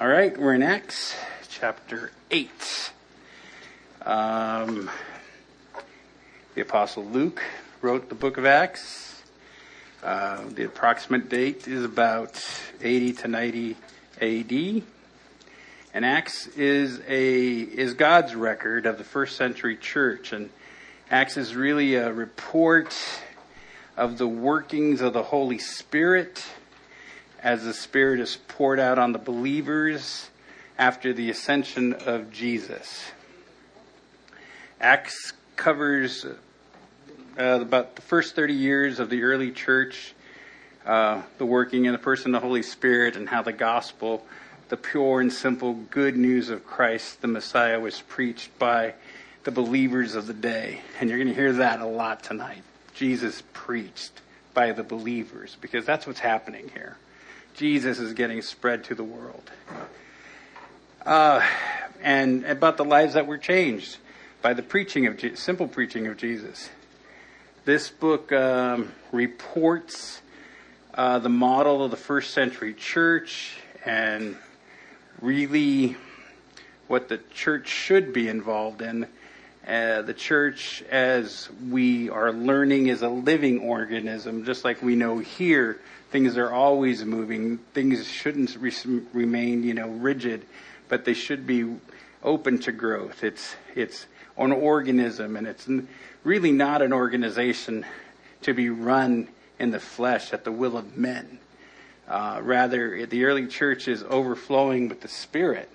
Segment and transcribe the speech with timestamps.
[0.00, 1.16] All right, we're in Acts
[1.48, 2.92] chapter 8.
[4.06, 4.88] Um,
[6.54, 7.42] the Apostle Luke
[7.82, 9.20] wrote the book of Acts.
[10.00, 12.40] Uh, the approximate date is about
[12.80, 13.76] 80 to 90
[14.20, 14.82] AD.
[15.92, 20.50] And Acts is a is God's record of the first century church, and
[21.10, 22.96] Acts is really a report
[23.96, 26.44] of the workings of the Holy Spirit
[27.42, 30.30] as the Spirit is poured out on the believers
[30.78, 33.10] after the ascension of Jesus.
[34.80, 40.14] Acts covers uh, about the first 30 years of the early church,
[40.86, 44.24] uh, the working in the person of the Holy Spirit, and how the gospel,
[44.68, 48.94] the pure and simple good news of Christ, the Messiah, was preached by
[49.44, 50.80] the believers of the day.
[51.00, 52.62] And you're going to hear that a lot tonight.
[52.94, 54.20] Jesus preached
[54.54, 56.96] by the believers, because that's what's happening here.
[57.58, 59.50] Jesus is getting spread to the world.
[61.04, 61.44] Uh,
[62.00, 63.96] and about the lives that were changed
[64.40, 66.70] by the preaching of Je- simple preaching of Jesus.
[67.64, 70.22] This book um, reports
[70.94, 74.36] uh, the model of the first century church and
[75.20, 75.96] really
[76.86, 79.08] what the church should be involved in.
[79.66, 85.18] Uh, the church, as we are learning, is a living organism, just like we know
[85.18, 85.80] here
[86.10, 87.58] things are always moving.
[87.74, 90.44] Things shouldn't re- remain, you know, rigid,
[90.88, 91.76] but they should be
[92.22, 93.22] open to growth.
[93.22, 95.68] It's it's an organism, and it's
[96.24, 97.84] really not an organization
[98.42, 101.38] to be run in the flesh at the will of men.
[102.08, 105.68] Uh, rather, the early church is overflowing with the Spirit,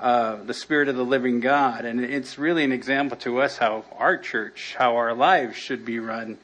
[0.00, 3.84] uh, the Spirit of the living God, and it's really an example to us how
[3.96, 6.38] our church, how our lives should be run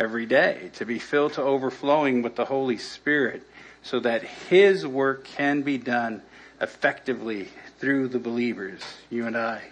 [0.00, 3.42] every day, to be filled to overflowing with the Holy Spirit,
[3.82, 6.22] so that His work can be done
[6.60, 7.48] effectively
[7.78, 9.62] through the believers, you and I,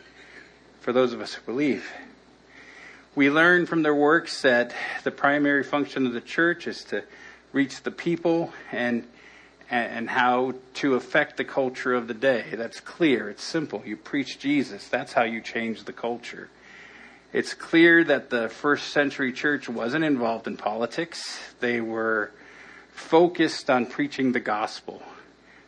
[0.80, 1.90] for those of us who believe.
[3.14, 7.04] We learn from their works that the primary function of the church is to
[7.52, 9.06] reach the people and
[9.70, 12.46] and how to affect the culture of the day.
[12.52, 13.28] That's clear.
[13.28, 13.82] It's simple.
[13.84, 14.88] You preach Jesus.
[14.88, 16.48] That's how you change the culture.
[17.30, 21.38] It's clear that the first century church wasn't involved in politics.
[21.60, 22.30] They were
[22.90, 25.02] focused on preaching the gospel,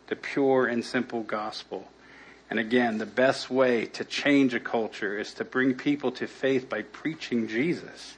[0.06, 1.86] the pure and simple gospel.
[2.48, 6.70] And again, the best way to change a culture is to bring people to faith
[6.70, 8.16] by preaching Jesus.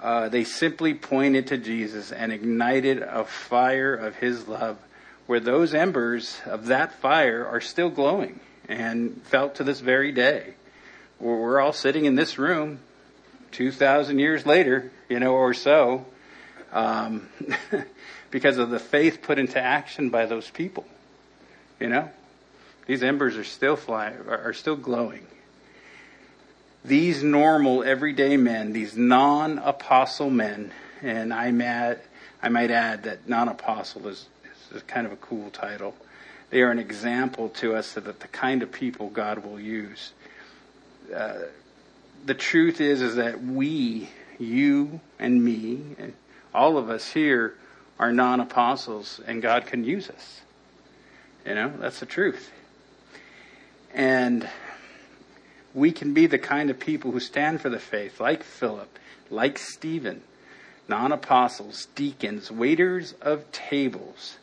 [0.00, 4.78] Uh, they simply pointed to Jesus and ignited a fire of his love
[5.26, 10.54] where those embers of that fire are still glowing and felt to this very day
[11.20, 12.80] we're all sitting in this room
[13.52, 16.04] 2,000 years later, you know, or so,
[16.72, 17.28] um,
[18.30, 20.84] because of the faith put into action by those people.
[21.80, 22.10] You know,
[22.86, 25.26] these embers are still flying, are still glowing.
[26.84, 30.70] These normal, everyday men, these non-apostle men,
[31.02, 31.98] and I might,
[32.42, 34.26] I might add that non-apostle is,
[34.72, 35.94] is kind of a cool title.
[36.50, 40.12] They are an example to us that the kind of people God will use
[41.14, 41.38] uh,
[42.24, 44.08] the truth is is that we,
[44.38, 46.14] you and me, and
[46.54, 47.54] all of us here
[47.98, 50.40] are non-apostles, and God can use us.
[51.46, 52.50] You know, that's the truth.
[53.94, 54.48] And
[55.72, 58.98] we can be the kind of people who stand for the faith, like Philip,
[59.30, 60.22] like Stephen,
[60.88, 64.38] non apostles, deacons, waiters of tables.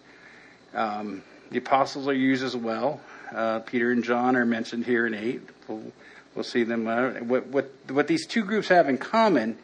[0.74, 3.02] Um, the apostles are used as well.
[3.34, 5.42] Uh, Peter and John are mentioned here in 8.
[5.68, 5.92] We'll
[6.36, 6.88] We'll see them.
[6.88, 9.58] Uh, what, what, what these two groups have in common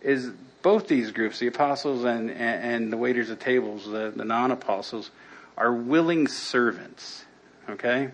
[0.00, 0.30] is
[0.62, 4.50] both these groups, the apostles and, and, and the waiters at tables, the, the non
[4.50, 5.10] apostles,
[5.56, 7.24] are willing servants.
[7.68, 8.10] Okay?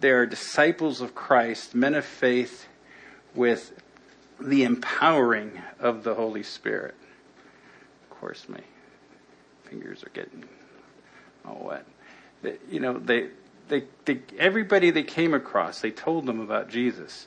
[0.00, 2.66] They are disciples of Christ, men of faith
[3.34, 3.72] with
[4.40, 6.94] the empowering of the Holy Spirit.
[8.10, 8.60] Of course, my
[9.64, 10.44] fingers are getting
[11.44, 11.86] all wet.
[12.70, 13.28] you know, they
[13.68, 17.26] they, they, everybody they came across, they told them about Jesus.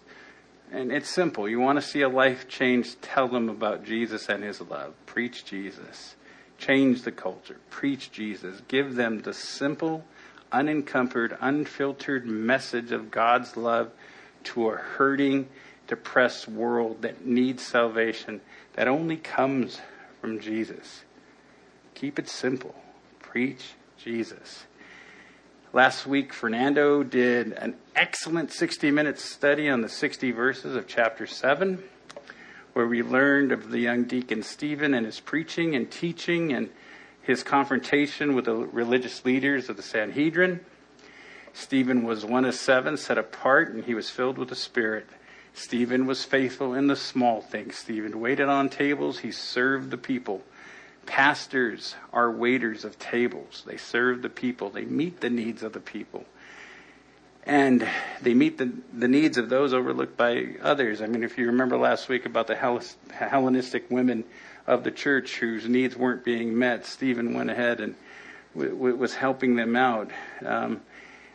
[0.71, 1.47] And it's simple.
[1.47, 4.93] You want to see a life change, tell them about Jesus and his love.
[5.05, 6.15] Preach Jesus.
[6.57, 7.57] Change the culture.
[7.69, 8.61] Preach Jesus.
[8.67, 10.03] Give them the simple,
[10.51, 13.91] unencumbered, unfiltered message of God's love
[14.45, 15.47] to a hurting,
[15.87, 18.41] depressed world that needs salvation
[18.73, 19.79] that only comes
[20.21, 21.03] from Jesus.
[21.95, 22.75] Keep it simple.
[23.19, 24.65] Preach Jesus.
[25.77, 31.27] Last week, Fernando did an excellent 60 minute study on the 60 verses of chapter
[31.27, 31.83] 7,
[32.73, 36.71] where we learned of the young deacon Stephen and his preaching and teaching and
[37.21, 40.61] his confrontation with the religious leaders of the Sanhedrin.
[41.53, 45.05] Stephen was one of seven set apart, and he was filled with the Spirit.
[45.53, 47.75] Stephen was faithful in the small things.
[47.75, 50.41] Stephen waited on tables, he served the people.
[51.07, 53.63] Pastors are waiters of tables.
[53.65, 56.25] They serve the people, they meet the needs of the people.
[57.43, 57.87] And
[58.21, 61.01] they meet the, the needs of those overlooked by others.
[61.01, 64.25] I mean, if you remember last week about the Hellenistic women
[64.67, 67.95] of the church whose needs weren't being met, Stephen went ahead and
[68.53, 70.11] w- w- was helping them out.
[70.45, 70.81] Um,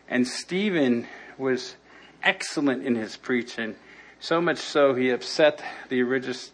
[0.07, 1.07] and Stephen
[1.39, 1.75] was
[2.21, 3.75] excellent in his preaching,
[4.19, 6.51] so much so he upset the religious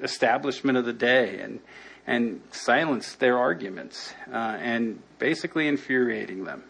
[0.00, 1.58] establishment of the day and
[2.06, 6.64] and silenced their arguments uh, and basically infuriating them.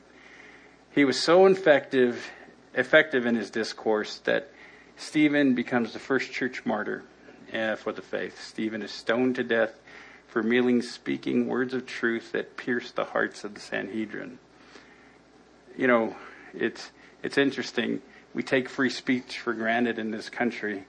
[0.93, 2.31] He was so effective,
[2.75, 4.51] effective in his discourse that
[4.97, 7.05] Stephen becomes the first church martyr
[7.55, 8.43] uh, for the faith.
[8.43, 9.81] Stephen is stoned to death
[10.27, 14.39] for merely speaking words of truth that pierced the hearts of the Sanhedrin.
[15.77, 16.17] You know,
[16.55, 16.91] it's
[17.23, 18.03] it's interesting.
[18.35, 20.85] We take free speech for granted in this country,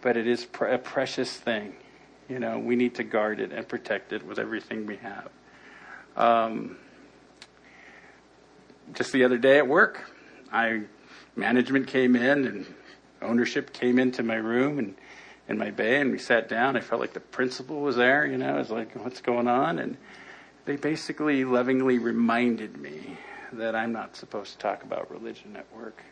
[0.00, 1.74] but it is a precious thing.
[2.28, 5.30] You know, we need to guard it and protect it with everything we have.
[6.16, 6.76] Um,
[8.94, 10.10] just the other day at work,
[10.52, 10.82] I
[11.36, 12.74] management came in and
[13.20, 14.94] ownership came into my room and
[15.48, 16.76] in my bay and we sat down.
[16.76, 19.78] I felt like the principal was there, you know, I was like, what's going on?
[19.78, 19.96] And
[20.64, 23.16] they basically lovingly reminded me
[23.52, 26.02] that I'm not supposed to talk about religion at work.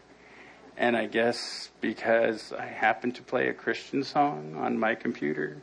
[0.76, 5.60] And I guess because I happened to play a Christian song on my computer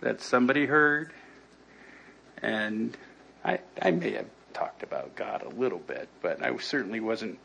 [0.00, 1.12] that somebody heard,
[2.42, 2.96] and
[3.44, 7.38] I, I may have talked about God a little bit, but I certainly wasn't,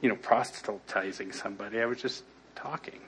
[0.00, 1.80] you know, proselytizing somebody.
[1.80, 3.00] I was just talking.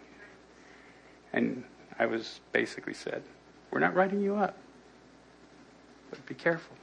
[1.32, 1.64] And
[1.99, 3.23] I was basically said,
[3.70, 4.56] We're not writing you up,
[6.11, 6.76] but be careful.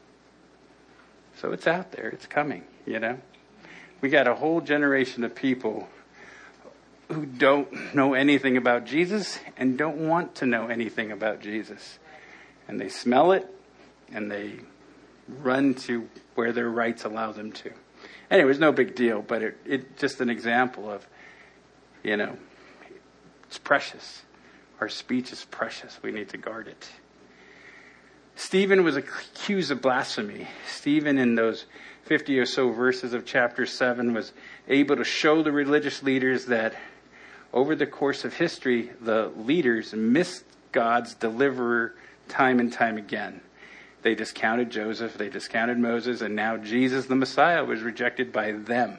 [1.38, 3.18] So it's out there, it's coming, you know.
[4.02, 5.88] We got a whole generation of people
[7.10, 12.00] who don't know anything about Jesus and don't want to know anything about Jesus.
[12.68, 13.48] And they smell it
[14.12, 14.60] and they
[15.28, 17.72] run to where their rights allow them to.
[18.30, 21.08] Anyway, it's no big deal, but it, it just an example of,
[22.04, 22.38] you know,
[23.44, 24.24] it's precious.
[24.80, 26.00] Our speech is precious.
[26.02, 26.90] We need to guard it.
[28.36, 30.48] Stephen was accused of blasphemy.
[30.68, 31.66] Stephen, in those
[32.04, 34.34] 50 or so verses of chapter 7, was
[34.68, 36.76] able to show the religious leaders that
[37.56, 40.44] over the course of history, the leaders missed
[40.74, 41.96] God's deliverer
[42.28, 43.40] time and time again.
[44.02, 48.98] They discounted Joseph, they discounted Moses, and now Jesus, the Messiah, was rejected by them.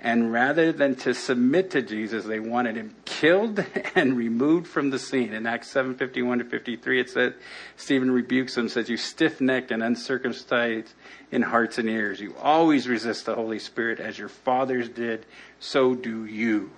[0.00, 3.64] And rather than to submit to Jesus, they wanted him killed
[3.94, 5.32] and removed from the scene.
[5.32, 7.32] In Acts 7:51 to 53, it says,
[7.76, 10.92] Stephen rebukes them, says, "You stiff-necked and uncircumcised
[11.30, 15.24] in hearts and ears, you always resist the Holy Spirit as your fathers did,
[15.60, 16.70] so do you."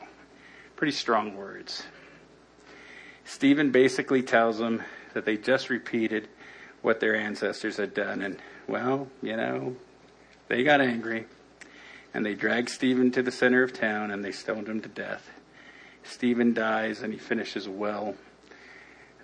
[0.77, 1.85] Pretty strong words.
[3.25, 4.83] Stephen basically tells them
[5.15, 6.29] that they just repeated
[6.83, 8.21] what their ancestors had done.
[8.21, 8.39] And,
[8.69, 9.75] well, you know,
[10.49, 11.27] they got angry
[12.13, 15.31] and they dragged Stephen to the center of town and they stoned him to death.
[16.05, 18.15] Stephen dies and he finishes well.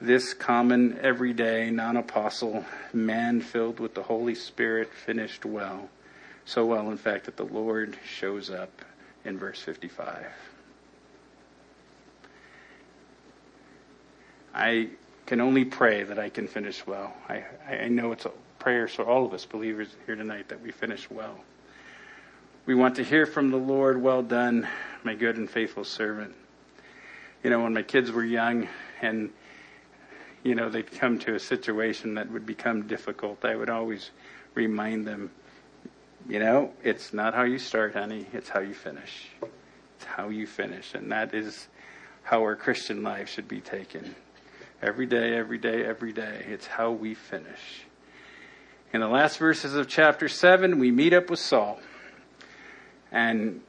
[0.00, 5.88] This common, everyday, non apostle man filled with the Holy Spirit finished well.
[6.44, 8.82] So well, in fact, that the Lord shows up
[9.24, 10.26] in verse 55.
[14.54, 14.90] I
[15.26, 17.12] can only pray that I can finish well.
[17.28, 20.70] I, I know it's a prayer for all of us believers here tonight that we
[20.70, 21.36] finish well.
[22.64, 24.68] We want to hear from the Lord, well done,
[25.02, 26.34] my good and faithful servant.
[27.42, 28.68] You know, when my kids were young
[29.00, 29.30] and,
[30.44, 34.10] you know, they'd come to a situation that would become difficult, I would always
[34.54, 35.30] remind them,
[36.28, 39.28] you know, it's not how you start, honey, it's how you finish.
[39.96, 40.94] It's how you finish.
[40.94, 41.66] And that is
[42.22, 44.14] how our Christian life should be taken.
[44.82, 46.44] Every day, every day, every day.
[46.48, 47.84] It's how we finish.
[48.92, 51.78] In the last verses of chapter 7, we meet up with Saul
[53.12, 53.60] and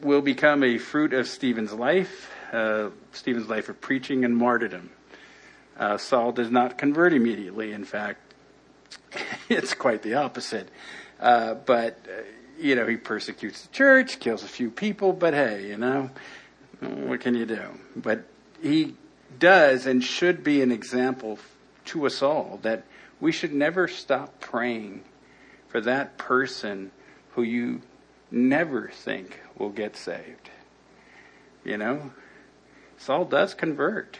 [0.00, 4.88] will become a fruit of Stephen's life, uh, Stephen's life of preaching and martyrdom.
[5.78, 7.72] Uh, Saul does not convert immediately.
[7.72, 8.32] In fact,
[9.50, 10.70] it's quite the opposite.
[11.20, 12.22] Uh, but, uh,
[12.58, 16.08] you know, he persecutes the church, kills a few people, but hey, you know,
[16.80, 17.60] what can you do?
[17.94, 18.24] But
[18.62, 18.94] he
[19.38, 21.38] does and should be an example
[21.86, 22.84] to us all that
[23.20, 25.02] we should never stop praying
[25.68, 26.90] for that person
[27.32, 27.82] who you
[28.30, 30.50] never think will get saved.
[31.64, 32.12] You know,
[32.98, 34.18] Saul does convert.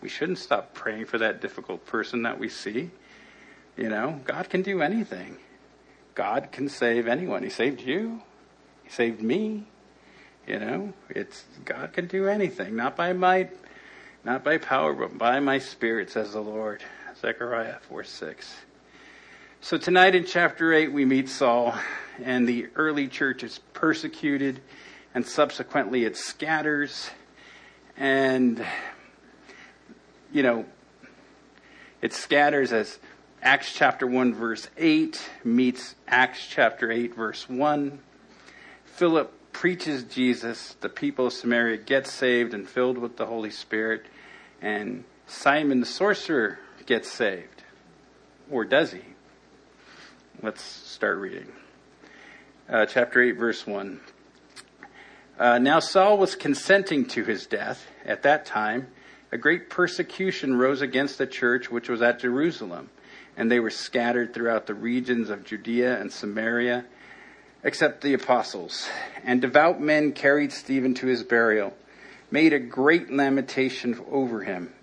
[0.00, 2.90] We shouldn't stop praying for that difficult person that we see.
[3.76, 5.38] You know, God can do anything.
[6.14, 7.42] God can save anyone.
[7.42, 8.22] He saved you.
[8.84, 9.66] He saved me.
[10.46, 13.56] You know, it's God can do anything, not by might,
[14.24, 16.82] not by power, but by my spirit, says the Lord.
[17.20, 18.54] Zechariah 4 6.
[19.60, 21.74] So tonight in chapter 8, we meet Saul,
[22.22, 24.60] and the early church is persecuted,
[25.14, 27.10] and subsequently it scatters.
[27.96, 28.64] And,
[30.32, 30.66] you know,
[32.02, 32.98] it scatters as
[33.42, 37.98] Acts chapter 1, verse 8 meets Acts chapter 8, verse 1.
[38.84, 40.76] Philip preaches Jesus.
[40.80, 44.04] The people of Samaria get saved and filled with the Holy Spirit.
[44.64, 47.62] And Simon the sorcerer gets saved.
[48.50, 49.02] Or does he?
[50.42, 51.52] Let's start reading.
[52.66, 54.00] Uh, chapter 8, verse 1.
[55.38, 57.86] Uh, now Saul was consenting to his death.
[58.06, 58.86] At that time,
[59.30, 62.88] a great persecution rose against the church which was at Jerusalem,
[63.36, 66.86] and they were scattered throughout the regions of Judea and Samaria,
[67.62, 68.88] except the apostles.
[69.24, 71.74] And devout men carried Stephen to his burial,
[72.34, 74.74] made a great lamentation over him.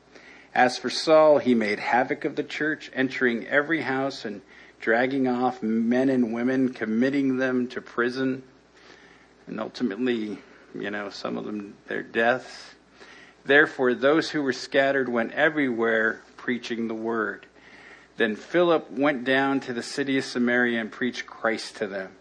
[0.56, 4.42] As for Saul, he made havoc of the church, entering every house and
[4.80, 8.42] dragging off men and women, committing them to prison,
[9.48, 10.38] and ultimately,
[10.74, 12.76] you know, some of them their deaths.
[13.44, 17.48] Therefore, those who were scattered went everywhere preaching the word.
[18.16, 22.14] Then Philip went down to the city of Samaria and preached Christ to them.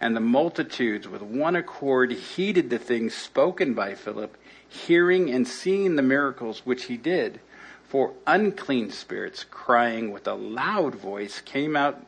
[0.00, 4.38] And the multitudes, with one accord, heeded the things spoken by Philip,
[4.70, 7.40] hearing and seeing the miracles which he did.
[7.88, 12.06] For unclean spirits, crying with a loud voice, came out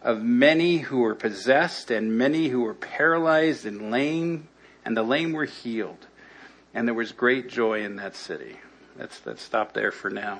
[0.00, 4.48] of many who were possessed, and many who were paralyzed and lame,
[4.84, 6.06] and the lame were healed.
[6.72, 8.56] And there was great joy in that city.
[8.96, 10.38] Let's, let's stop there for now.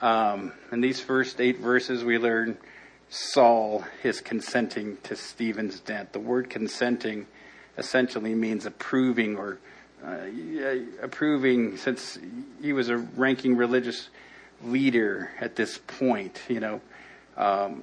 [0.00, 2.56] Um, in these first eight verses, we learn
[3.08, 6.12] Saul is consenting to Stephen's death.
[6.12, 7.26] The word consenting
[7.76, 9.58] essentially means approving or
[10.04, 12.18] uh, approving since
[12.62, 14.08] he was a ranking religious
[14.62, 16.40] leader at this point.
[16.48, 16.80] You know,
[17.36, 17.82] um,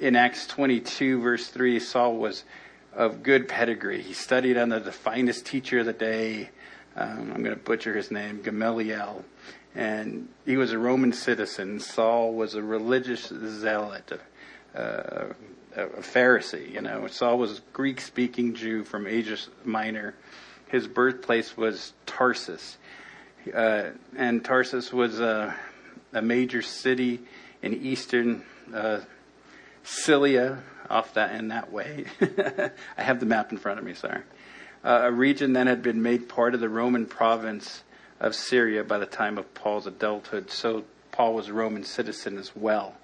[0.00, 2.44] in Acts 22, verse 3, Saul was
[2.94, 4.02] of good pedigree.
[4.02, 6.50] He studied under the finest teacher of the day.
[6.96, 9.24] Um, I'm going to butcher his name, Gamaliel.
[9.74, 11.80] And he was a Roman citizen.
[11.80, 14.12] Saul was a religious zealot,
[14.74, 15.34] a,
[15.74, 16.70] a Pharisee.
[16.70, 20.14] You know, Saul was a Greek-speaking Jew from Asia Minor
[20.72, 22.78] his birthplace was Tarsus.
[23.54, 25.54] Uh, and Tarsus was a,
[26.14, 27.20] a, major city
[27.60, 28.42] in eastern
[28.74, 29.00] uh,
[29.84, 32.06] Cilicia, off that in that way.
[32.96, 34.22] I have the map in front of me, sorry.
[34.82, 37.84] Uh, a region that had been made part of the Roman province
[38.18, 40.50] of Syria by the time of Paul's adulthood.
[40.50, 42.94] So Paul was a Roman citizen as well.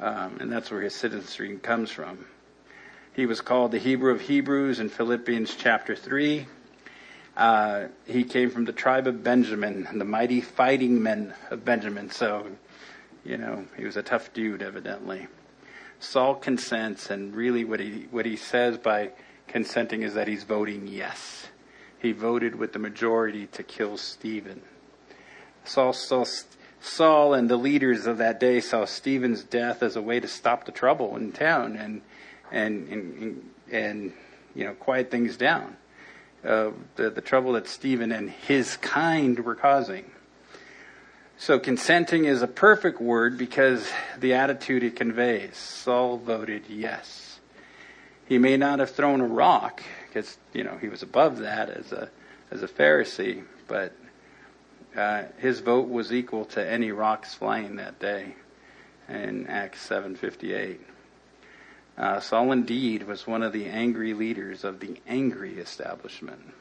[0.00, 2.24] Um, and that's where his citizenry comes from.
[3.12, 6.46] He was called the Hebrew of Hebrews in Philippians chapter 3.
[7.36, 12.10] Uh, he came from the tribe of Benjamin, the mighty fighting men of Benjamin.
[12.10, 12.46] So,
[13.24, 15.26] you know, he was a tough dude, evidently.
[16.00, 19.10] Saul consents, and really what he, what he says by
[19.48, 21.48] consenting is that he's voting yes.
[21.98, 24.62] He voted with the majority to kill Stephen.
[25.64, 26.26] Saul, Saul,
[26.80, 30.64] Saul and the leaders of that day saw Stephen's death as a way to stop
[30.64, 32.00] the trouble in town and,
[32.50, 34.12] and, and, and
[34.54, 35.76] you know, quiet things down
[36.46, 40.04] uh, the, the trouble that Stephen and his kind were causing.
[41.38, 45.56] So consenting is a perfect word because the attitude it conveys.
[45.56, 47.40] Saul voted yes.
[48.26, 51.92] He may not have thrown a rock because you know he was above that as
[51.92, 52.10] a
[52.50, 53.92] as a Pharisee, but
[54.96, 58.34] uh, his vote was equal to any rocks flying that day
[59.08, 60.80] in Acts seven fifty eight.
[61.96, 66.52] Uh, Saul indeed was one of the angry leaders of the angry establishment.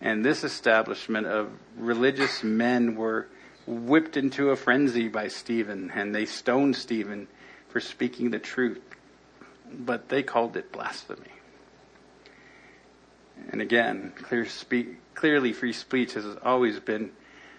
[0.00, 3.26] And this establishment of religious men were
[3.66, 7.28] whipped into a frenzy by Stephen, and they stoned Stephen
[7.68, 8.80] for speaking the truth.
[9.70, 11.32] But they called it blasphemy.
[13.50, 14.46] And again, clear
[15.14, 17.10] clearly free speech has always been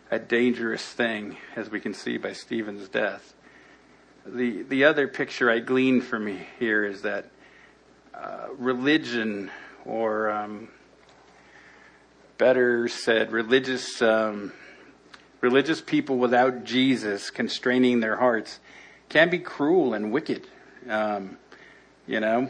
[0.10, 3.36] a dangerous thing, as we can see by Stephen's death
[4.34, 6.28] the the other picture I glean from
[6.60, 7.32] here is that
[8.14, 9.52] uh, religion,
[9.86, 10.70] or um,
[12.38, 14.52] better said, religious um,
[15.42, 18.60] religious people without Jesus constraining their hearts,
[19.10, 20.48] can be cruel and wicked.
[20.88, 21.38] Um,
[22.08, 22.50] you know,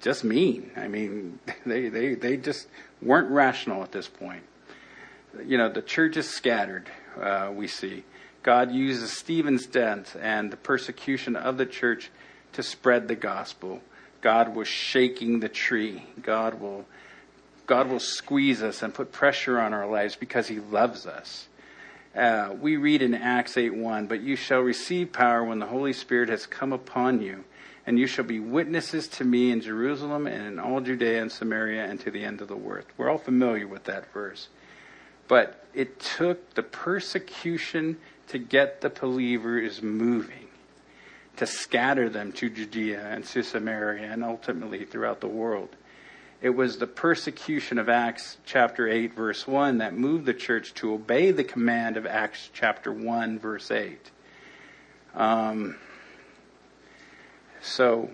[0.00, 0.70] just mean.
[0.76, 2.68] I mean, they, they, they just
[3.02, 4.42] weren't rational at this point.
[5.44, 6.88] You know, the church is scattered,
[7.20, 8.04] uh, we see.
[8.46, 12.12] God uses Stephen's death and the persecution of the church
[12.52, 13.80] to spread the gospel.
[14.20, 16.06] God was shaking the tree.
[16.22, 16.86] God will,
[17.66, 21.48] God will squeeze us and put pressure on our lives because He loves us.
[22.14, 25.92] Uh, we read in Acts 8 1, but you shall receive power when the Holy
[25.92, 27.42] Spirit has come upon you,
[27.84, 31.84] and you shall be witnesses to me in Jerusalem and in all Judea and Samaria
[31.84, 32.86] and to the end of the earth.
[32.96, 34.46] We're all familiar with that verse.
[35.26, 37.96] But it took the persecution
[38.28, 40.48] to get the believers moving,
[41.36, 45.68] to scatter them to Judea and to Samaria and ultimately throughout the world.
[46.42, 50.92] It was the persecution of Acts chapter 8, verse 1, that moved the church to
[50.92, 54.10] obey the command of Acts chapter 1, verse 8.
[55.14, 55.76] Um,
[57.62, 58.10] so,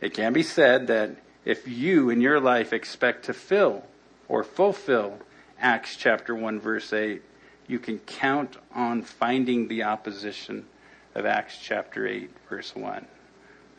[0.00, 1.10] it can be said that
[1.44, 3.84] if you in your life expect to fill
[4.26, 5.18] or fulfill
[5.60, 7.22] Acts chapter 1, verse 8,
[7.66, 10.66] you can count on finding the opposition
[11.14, 13.06] of Acts chapter 8, verse 1.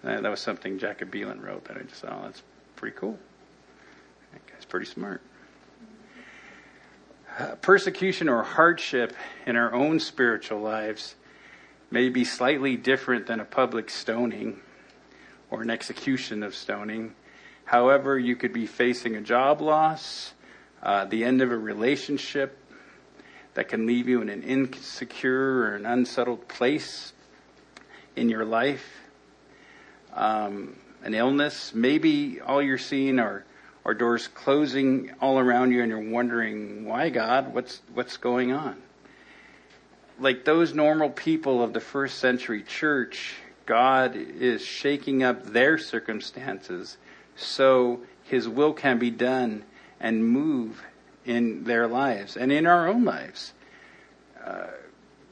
[0.04, 2.44] Uh, that was something Jacob Beelan wrote that I just thought, oh, that's
[2.75, 3.18] pretty cool.
[4.32, 5.22] That guy's pretty smart.
[7.40, 9.13] Uh, persecution or hardship
[9.48, 11.16] in our own spiritual lives
[11.90, 14.60] may be slightly different than a public stoning
[15.50, 17.13] or an execution of stoning.
[17.66, 20.34] However, you could be facing a job loss,
[20.82, 22.58] uh, the end of a relationship
[23.54, 27.14] that can leave you in an insecure or an unsettled place
[28.16, 28.86] in your life,
[30.14, 31.74] um, an illness.
[31.74, 33.46] Maybe all you're seeing are,
[33.86, 37.54] are doors closing all around you, and you're wondering, why, God?
[37.54, 38.82] What's, what's going on?
[40.20, 46.98] Like those normal people of the first century church, God is shaking up their circumstances
[47.36, 49.64] so his will can be done
[50.00, 50.84] and move
[51.25, 53.53] in their lives and in our own lives.
[54.44, 54.68] Uh,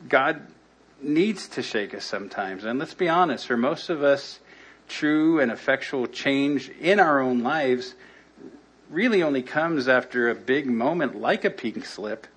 [0.07, 0.41] God
[1.01, 2.63] needs to shake us sometimes.
[2.63, 4.39] And let's be honest, for most of us,
[4.87, 7.95] true and effectual change in our own lives
[8.89, 12.27] really only comes after a big moment like a pink slip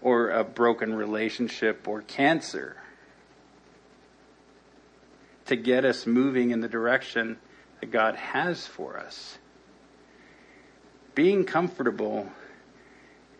[0.00, 2.76] or a broken relationship or cancer
[5.46, 7.38] to get us moving in the direction
[7.80, 9.38] that God has for us.
[11.14, 12.30] Being comfortable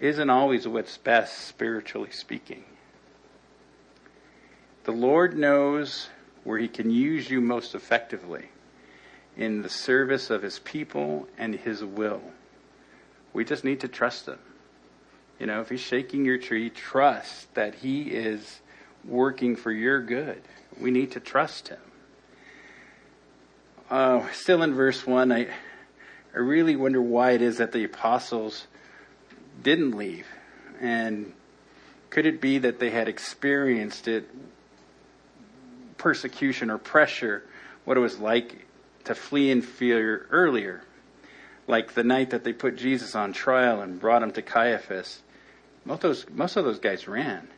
[0.00, 2.64] isn't always what's best spiritually speaking.
[4.84, 6.08] The Lord knows
[6.44, 8.48] where He can use you most effectively
[9.36, 12.22] in the service of His people and His will.
[13.32, 14.38] We just need to trust Him.
[15.38, 18.60] You know, if He's shaking your tree, trust that He is
[19.04, 20.42] working for your good.
[20.80, 21.78] We need to trust Him.
[23.90, 25.48] Uh, still in verse 1, I,
[26.34, 28.66] I really wonder why it is that the apostles
[29.62, 30.26] didn't leave.
[30.80, 31.32] And
[32.10, 34.28] could it be that they had experienced it,
[35.96, 37.42] persecution or pressure,
[37.84, 38.66] what it was like
[39.04, 40.82] to flee in fear earlier?
[41.66, 45.22] Like the night that they put Jesus on trial and brought him to Caiaphas.
[45.84, 47.48] Most of those, most of those guys ran.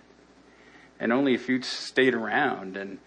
[0.98, 2.76] And only a few stayed around.
[2.76, 2.98] And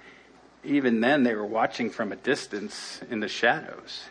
[0.63, 4.03] even then, they were watching from a distance in the shadows.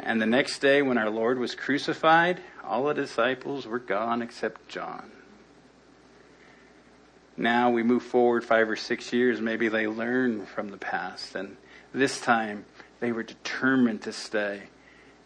[0.00, 4.68] And the next day, when our Lord was crucified, all the disciples were gone except
[4.68, 5.10] John.
[7.36, 9.40] Now we move forward five or six years.
[9.40, 11.34] Maybe they learn from the past.
[11.34, 11.56] And
[11.92, 12.64] this time,
[13.00, 14.64] they were determined to stay,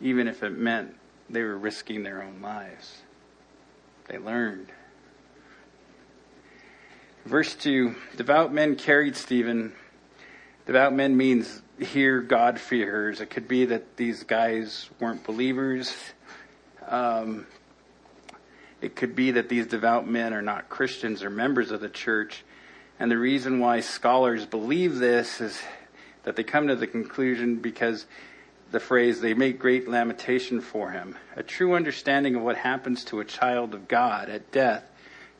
[0.00, 0.94] even if it meant
[1.30, 3.02] they were risking their own lives.
[4.08, 4.68] They learned.
[7.24, 9.72] Verse 2 Devout men carried Stephen.
[10.66, 13.20] Devout men means here God fears.
[13.20, 15.94] It could be that these guys weren't believers.
[16.86, 17.46] Um,
[18.80, 22.44] it could be that these devout men are not Christians or members of the church.
[22.98, 25.60] And the reason why scholars believe this is
[26.24, 28.06] that they come to the conclusion because
[28.72, 31.16] the phrase, they make great lamentation for him.
[31.36, 34.84] A true understanding of what happens to a child of God at death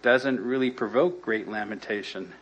[0.03, 2.33] doesn't really provoke great lamentation.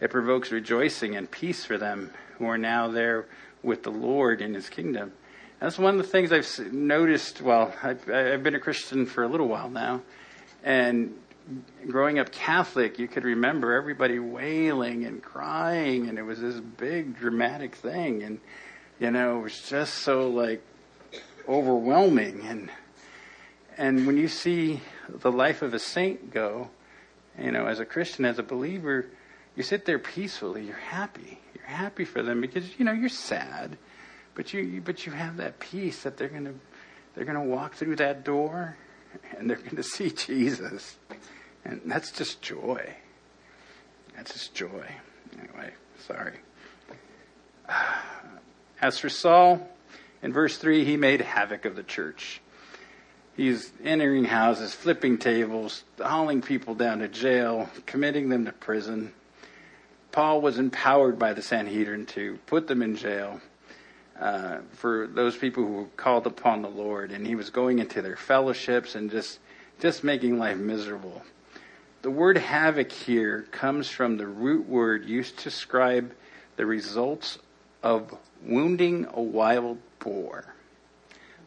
[0.00, 3.26] It provokes rejoicing and peace for them who are now there
[3.62, 5.12] with the Lord in his kingdom.
[5.60, 7.42] That's one of the things I've noticed.
[7.42, 10.02] Well, I've, I've been a Christian for a little while now,
[10.62, 11.14] and
[11.86, 17.18] growing up Catholic, you could remember everybody wailing and crying, and it was this big
[17.18, 18.40] dramatic thing, and
[19.00, 20.62] you know, it was just so like
[21.48, 22.42] overwhelming.
[22.46, 22.70] And
[23.76, 26.68] and when you see the life of a saint go,
[27.38, 29.06] you know, as a Christian, as a believer,
[29.56, 30.66] you sit there peacefully.
[30.66, 31.40] You're happy.
[31.68, 33.76] Happy for them because you know you're sad
[34.38, 36.54] but you, but you have that peace that they're to
[37.16, 38.76] they're to walk through that door
[39.36, 40.96] and they're to see Jesus.
[41.64, 42.94] And that's just joy.
[44.14, 44.86] That's just joy.
[45.36, 45.72] Anyway,
[46.06, 46.36] sorry.
[48.80, 49.68] As for Saul,
[50.22, 52.40] in verse 3, he made havoc of the church.
[53.36, 59.12] He's entering houses, flipping tables, hauling people down to jail, committing them to prison.
[60.12, 63.40] Paul was empowered by the Sanhedrin to put them in jail
[64.18, 68.16] uh, for those people who called upon the Lord, and he was going into their
[68.16, 69.38] fellowships and just
[69.80, 71.22] just making life miserable.
[72.02, 76.12] The word havoc here comes from the root word used to describe
[76.56, 77.38] the results
[77.82, 80.54] of wounding a wild boar.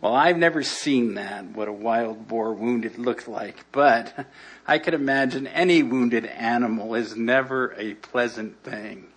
[0.02, 4.26] Well, I've never seen that, what a wild boar wounded looked like, but
[4.68, 9.10] I could imagine any wounded animal is never a pleasant thing.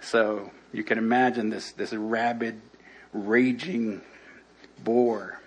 [0.00, 2.62] So you can imagine this, this rabid,
[3.12, 4.00] raging
[4.82, 5.38] boar.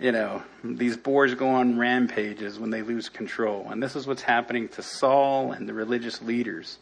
[0.00, 3.68] You know, these boars go on rampages when they lose control.
[3.70, 6.78] And this is what's happening to Saul and the religious leaders.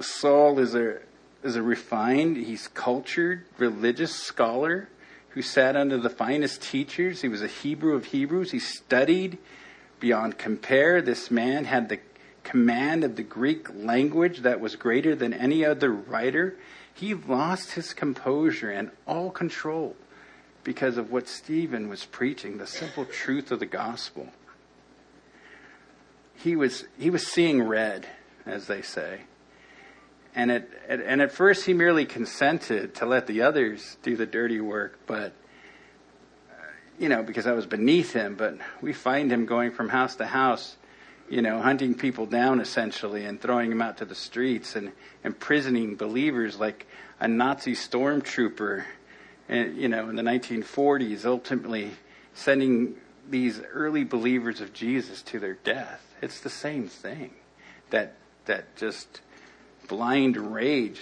[0.00, 0.98] Saul is a,
[1.44, 4.88] is a refined, he's cultured, religious scholar
[5.34, 7.22] who sat under the finest teachers.
[7.22, 8.50] He was a Hebrew of Hebrews.
[8.50, 9.38] He studied
[10.00, 11.00] beyond compare.
[11.00, 12.00] This man had the
[12.44, 16.56] command of the Greek language that was greater than any other writer.
[16.92, 19.96] He lost his composure and all control
[20.64, 24.28] because of what Stephen was preaching, the simple truth of the gospel.
[26.34, 28.06] He was, he was seeing red,
[28.44, 29.22] as they say.
[30.34, 34.60] And at, and at first he merely consented to let the others do the dirty
[34.60, 35.32] work, but,
[36.50, 36.54] uh,
[36.98, 38.34] you know, because that was beneath him.
[38.34, 40.76] But we find him going from house to house,
[41.28, 44.92] you know, hunting people down essentially and throwing them out to the streets and
[45.22, 46.86] imprisoning believers like
[47.20, 48.84] a Nazi stormtrooper,
[49.48, 51.90] and, you know, in the 1940s, ultimately
[52.34, 52.96] sending
[53.28, 56.14] these early believers of Jesus to their death.
[56.20, 57.32] It's the same thing.
[57.90, 58.14] That,
[58.46, 59.20] that just,
[59.88, 61.00] blind rage.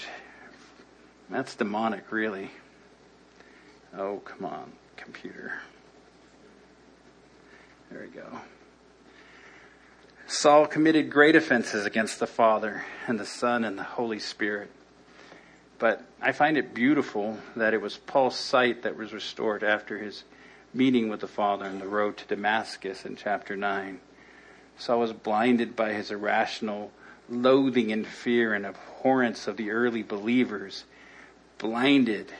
[1.29, 2.51] That's demonic, really.
[3.97, 5.53] Oh, come on, computer.
[7.91, 8.41] There we go.
[10.27, 14.71] Saul committed great offenses against the Father and the Son and the Holy Spirit.
[15.81, 20.25] But I find it beautiful that it was Paul's sight that was restored after his
[20.73, 23.99] meeting with the Father on the road to Damascus in chapter 9.
[24.79, 26.93] Saul was blinded by his irrational
[27.31, 30.85] loathing and fear and abhorrence of the early believers,
[31.59, 32.33] blinded,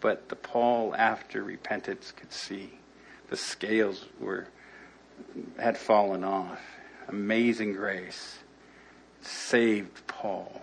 [0.00, 2.72] but the Paul after repentance could see.
[3.28, 4.48] The scales were
[5.58, 6.60] had fallen off.
[7.08, 8.38] Amazing grace
[9.20, 10.60] saved Paul.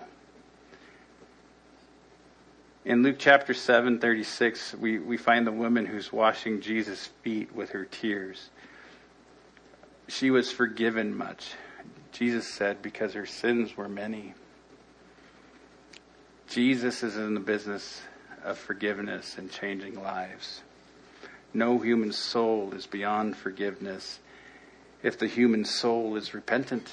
[2.85, 7.71] In Luke chapter 7, 36, we, we find the woman who's washing Jesus' feet with
[7.71, 8.49] her tears.
[10.07, 11.53] She was forgiven much.
[12.15, 14.33] Jesus said, because her sins were many.
[16.47, 18.03] Jesus is in the business
[18.41, 20.61] of forgiveness and changing lives.
[21.53, 24.19] No human soul is beyond forgiveness
[25.03, 26.89] if the human soul is repentant.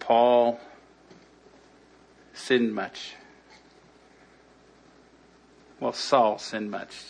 [0.00, 0.58] Paul
[2.32, 3.14] sinned much.
[5.78, 7.04] Well, Saul sinned much.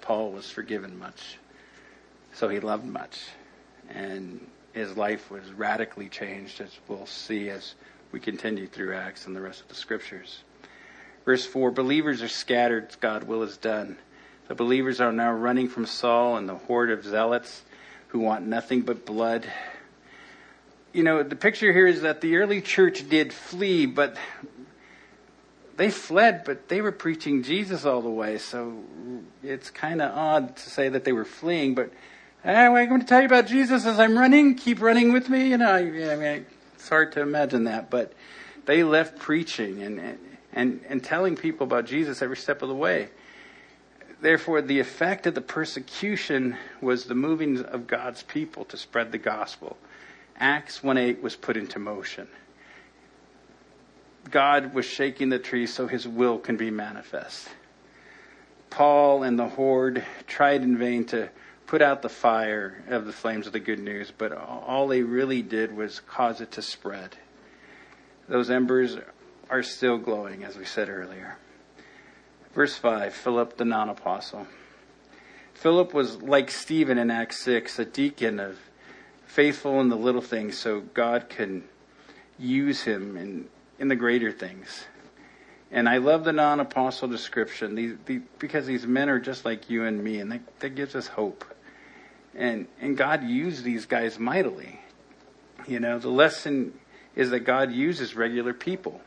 [0.00, 1.38] Paul was forgiven much.
[2.34, 3.18] So he loved much.
[3.88, 7.74] And his life was radically changed, as we'll see as
[8.12, 10.42] we continue through Acts and the rest of the scriptures.
[11.24, 13.98] Verse 4 Believers are scattered, God's will is done.
[14.48, 17.62] The believers are now running from Saul and the horde of zealots
[18.08, 19.46] who want nothing but blood.
[20.94, 24.16] You know, the picture here is that the early church did flee, but
[25.76, 28.38] they fled, but they were preaching Jesus all the way.
[28.38, 28.82] So
[29.42, 31.92] it's kind of odd to say that they were fleeing, but
[32.44, 34.54] I'm going to tell you about Jesus as I'm running.
[34.54, 35.48] Keep running with me.
[35.48, 38.12] You know, I, I mean, it's hard to imagine that, but
[38.64, 40.18] they left preaching and,
[40.52, 43.08] and, and telling people about Jesus every step of the way.
[44.20, 49.18] Therefore, the effect of the persecution was the moving of God's people to spread the
[49.18, 49.76] gospel.
[50.36, 52.28] Acts 1:8 was put into motion.
[54.30, 57.48] God was shaking the tree so his will can be manifest.
[58.70, 61.30] Paul and the horde tried in vain to
[61.68, 65.42] put out the fire of the flames of the good news, but all they really
[65.42, 67.16] did was cause it to spread.
[68.26, 68.96] Those embers
[69.50, 71.36] are still glowing, as we said earlier.
[72.54, 74.46] Verse 5 Philip the non apostle.
[75.52, 78.58] Philip was like Stephen in Acts 6, a deacon of
[79.26, 81.64] faithful in the little things so God can
[82.38, 84.84] use him in, in the greater things.
[85.70, 87.98] And I love the non apostle description
[88.38, 91.44] because these men are just like you and me, and that, that gives us hope.
[92.38, 94.80] And, and God used these guys mightily.
[95.66, 96.72] You know, the lesson
[97.16, 99.02] is that God uses regular people.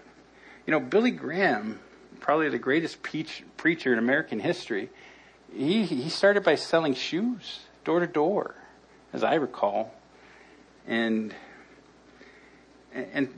[0.67, 1.79] You know, Billy Graham
[2.19, 4.89] probably the greatest peach, preacher in American history.
[5.51, 8.55] He, he started by selling shoes door to door,
[9.11, 9.93] as I recall.
[10.85, 11.33] And,
[12.93, 13.33] and,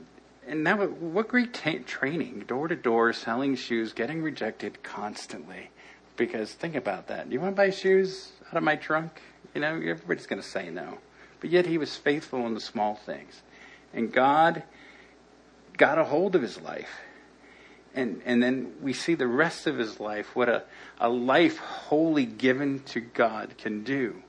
[0.46, 5.70] and now, what great t- training, door to door, selling shoes, getting rejected constantly.
[6.16, 7.28] Because think about that.
[7.28, 9.20] Do You want to buy shoes out of my trunk?
[9.54, 10.98] You know, everybody's going to say no.
[11.40, 13.42] But yet he was faithful in the small things.
[13.92, 14.62] And God
[15.76, 17.00] got a hold of his life.
[17.94, 20.64] And, and then we see the rest of his life, what a,
[20.98, 24.20] a life wholly given to God can do.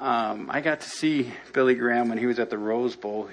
[0.00, 3.28] Um, I got to see Billy Graham when he was at the Rose Bowl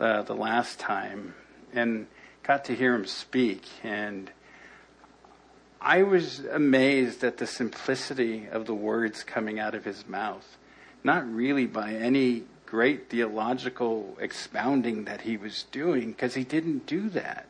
[0.00, 1.34] uh, the last time
[1.72, 2.06] and
[2.42, 3.62] got to hear him speak.
[3.84, 4.30] And
[5.80, 10.58] I was amazed at the simplicity of the words coming out of his mouth.
[11.04, 17.08] Not really by any great theological expounding that he was doing, because he didn't do
[17.10, 17.46] that.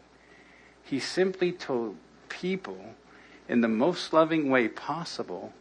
[0.85, 1.97] He simply told
[2.29, 2.95] people
[3.49, 5.53] in the most loving way possible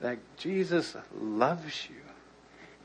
[0.00, 1.96] that Jesus loves you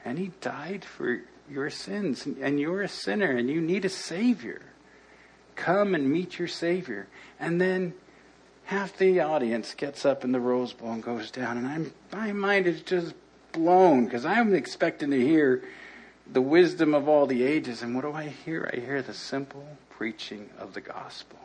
[0.06, 4.62] and he died for your sins and you're a sinner and you need a savior.
[5.56, 7.08] Come and meet your savior.
[7.40, 7.94] And then
[8.70, 12.32] half the audience gets up in the Rose Bowl and goes down, and I'm, my
[12.32, 13.16] mind is just
[13.52, 15.64] blown because I'm expecting to hear
[16.32, 17.82] the wisdom of all the ages.
[17.82, 18.70] And what do I hear?
[18.72, 21.40] I hear the simple preaching of the gospel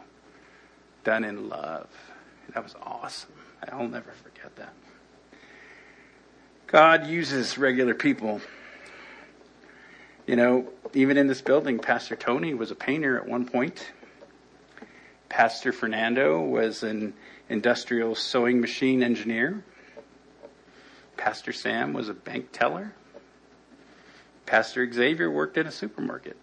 [1.02, 1.88] done in love.
[2.52, 3.32] That was awesome.
[3.72, 4.74] I'll never forget that.
[6.66, 8.42] God uses regular people.
[10.26, 13.92] You know, even in this building, Pastor Tony was a painter at one point.
[15.34, 17.12] Pastor Fernando was an
[17.48, 19.64] industrial sewing machine engineer.
[21.16, 22.92] Pastor Sam was a bank teller.
[24.46, 26.36] Pastor Xavier worked at a supermarket.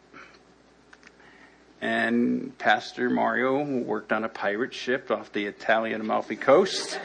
[1.80, 6.99] And Pastor Mario worked on a pirate ship off the Italian Amalfi coast.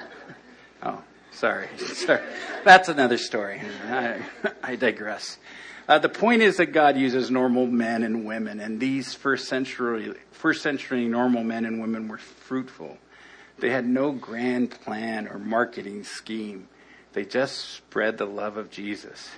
[0.82, 1.68] oh, sorry.
[1.78, 2.20] sorry.
[2.64, 3.62] That's another story.
[3.86, 4.20] I,
[4.62, 5.38] I digress.
[5.88, 10.14] Uh, the point is that God uses normal men and women, and these first century,
[10.30, 12.98] first century normal men and women were fruitful.
[13.58, 16.68] They had no grand plan or marketing scheme.
[17.14, 19.30] They just spread the love of Jesus.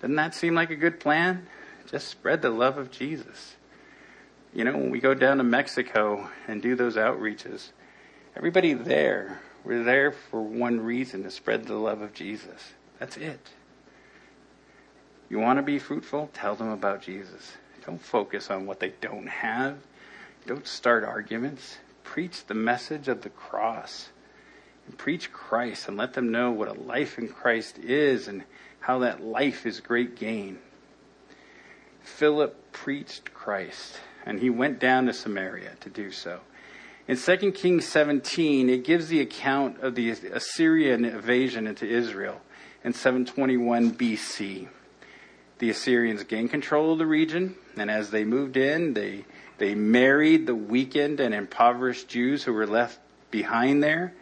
[0.00, 1.46] Doesn't that seem like a good plan?
[1.90, 3.56] Just spread the love of Jesus.
[4.54, 7.70] You know, when we go down to Mexico and do those outreaches,
[8.36, 12.72] everybody there, we're there for one reason to spread the love of Jesus.
[13.00, 13.48] That's it.
[15.30, 16.30] You want to be fruitful?
[16.34, 17.52] Tell them about Jesus.
[17.86, 19.78] Don't focus on what they don't have.
[20.46, 21.78] Don't start arguments.
[22.02, 24.10] Preach the message of the cross.
[24.86, 28.44] And preach Christ and let them know what a life in Christ is and
[28.80, 30.58] how that life is great gain.
[32.02, 36.40] Philip preached Christ and he went down to Samaria to do so.
[37.08, 42.40] In 2 Kings 17, it gives the account of the Assyrian invasion into Israel
[42.82, 44.68] in 721 BC
[45.58, 49.24] the Assyrians gained control of the region, and as they moved in, they,
[49.58, 52.98] they married the weakened and impoverished Jews who were left
[53.30, 54.14] behind there,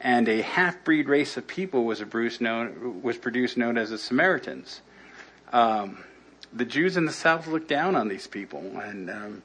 [0.00, 2.02] and a half breed race of people was,
[2.40, 4.82] known, was produced known as the Samaritans.
[5.52, 5.98] Um,
[6.52, 9.42] the Jews in the south looked down on these people, and um,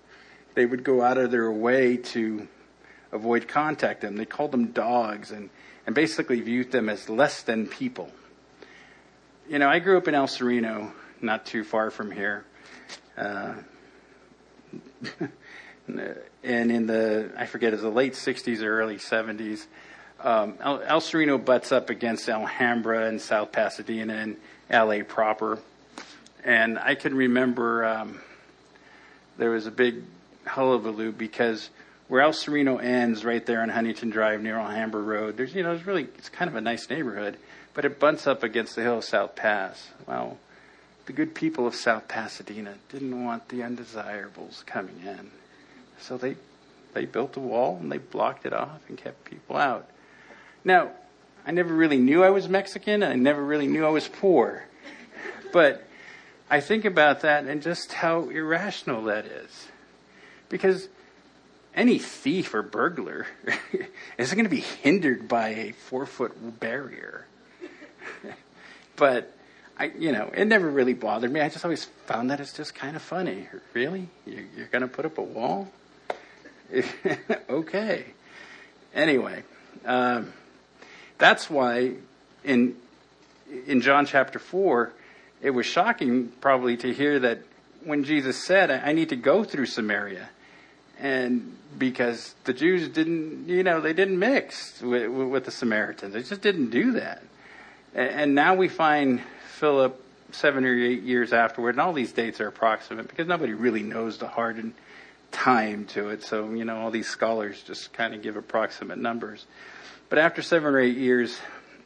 [0.53, 2.47] they would go out of their way to
[3.11, 4.17] avoid contact them.
[4.17, 5.49] They called them dogs and,
[5.85, 8.11] and basically viewed them as less than people.
[9.49, 12.45] You know, I grew up in El Sereno, not too far from here.
[13.17, 13.53] Uh,
[16.43, 19.65] and in the, I forget, it's the late 60s or early 70s,
[20.23, 24.37] um, El, El, Sereno butts up against Alhambra and South Pasadena and
[24.69, 25.59] LA proper.
[26.43, 28.21] And I can remember um,
[29.37, 30.03] there was a big
[30.45, 31.69] hullabaloo because
[32.07, 35.71] where El Sereno ends, right there on Huntington Drive near Alhambra Road, there's, you know,
[35.73, 37.37] it's really, it's kind of a nice neighborhood,
[37.73, 39.89] but it butts up against the hill of South Pass.
[40.05, 40.37] Well,
[41.11, 45.29] the good people of South Pasadena didn't want the undesirables coming in.
[45.99, 46.37] So they,
[46.93, 49.89] they built a wall and they blocked it off and kept people out.
[50.63, 50.91] Now,
[51.45, 53.03] I never really knew I was Mexican.
[53.03, 54.63] I never really knew I was poor.
[55.51, 55.85] But
[56.49, 59.67] I think about that and just how irrational that is.
[60.47, 60.87] Because
[61.75, 63.27] any thief or burglar
[64.17, 67.25] isn't going to be hindered by a four foot barrier.
[68.95, 69.35] but
[69.81, 71.41] I, you know, it never really bothered me.
[71.41, 73.47] I just always found that it's just kind of funny.
[73.73, 74.09] Really?
[74.27, 75.69] You're, going to put up a wall?
[77.49, 78.05] okay.
[78.93, 79.41] Anyway,
[79.83, 80.33] um,
[81.17, 81.93] that's why
[82.43, 82.75] in
[83.65, 84.93] in John chapter four,
[85.41, 87.39] it was shocking probably to hear that
[87.83, 90.29] when Jesus said, "I need to go through Samaria,"
[90.99, 96.13] and because the Jews didn't, you know, they didn't mix with, with the Samaritans.
[96.13, 97.23] They just didn't do that.
[97.95, 99.21] And now we find
[99.61, 103.83] Philip seven or eight years afterward, and all these dates are approximate because nobody really
[103.83, 104.73] knows the hardened
[105.29, 106.23] time to it.
[106.23, 109.45] So, you know, all these scholars just kind of give approximate numbers.
[110.09, 111.39] But after seven or eight years,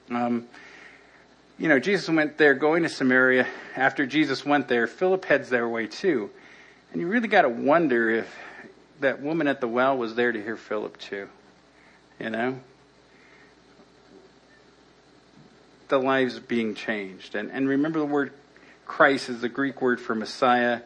[0.09, 0.47] um,
[1.59, 3.45] you know, Jesus went there going to Samaria.
[3.75, 6.29] After Jesus went there, Philip heads their way too.
[6.93, 8.33] And you really got to wonder if
[9.01, 11.27] that woman at the well was there to hear Philip too.
[12.21, 12.57] You know?
[15.95, 17.35] The lives being changed.
[17.35, 18.33] And, and remember the word
[18.85, 20.81] Christ is the Greek word for Messiah.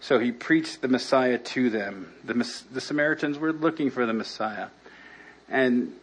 [0.00, 2.12] So he preached the Messiah to them.
[2.24, 2.34] The,
[2.72, 4.66] the Samaritans were looking for the Messiah.
[5.48, 5.94] And,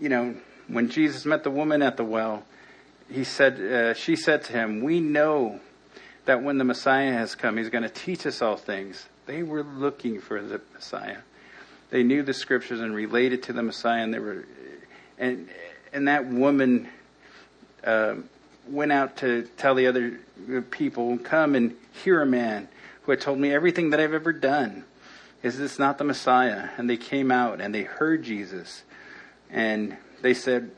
[0.00, 0.36] you know,
[0.68, 2.44] when Jesus met the woman at the well,
[3.10, 5.60] he said, uh, she said to him, We know
[6.24, 9.04] that when the Messiah has come, he's going to teach us all things.
[9.26, 11.18] They were looking for the Messiah.
[11.90, 14.46] They knew the scriptures and related to the Messiah, and they were,
[15.18, 15.50] and
[15.92, 16.88] and that woman
[17.86, 18.16] uh,
[18.68, 20.18] went out to tell the other
[20.70, 22.68] people, "Come and hear a man
[23.02, 24.84] who had told me everything that I've ever done.
[25.42, 28.82] Is this not the Messiah?" And they came out and they heard Jesus,
[29.50, 30.70] and they said,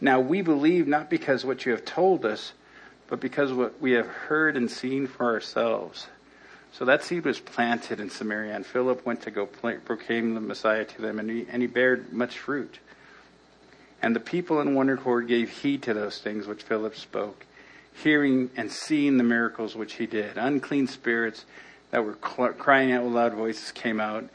[0.00, 2.52] now we believe not because what you have told us,
[3.06, 6.08] but because what we have heard and seen for ourselves.
[6.72, 10.84] So that seed was planted in Samaria, and Philip went to go proclaim the Messiah
[10.84, 12.80] to them, and he, and he bared much fruit.
[14.04, 17.46] And the people in one accord gave heed to those things which Philip spoke,
[17.94, 20.36] hearing and seeing the miracles which he did.
[20.36, 21.46] Unclean spirits
[21.90, 24.28] that were cl- crying out with loud voices came out,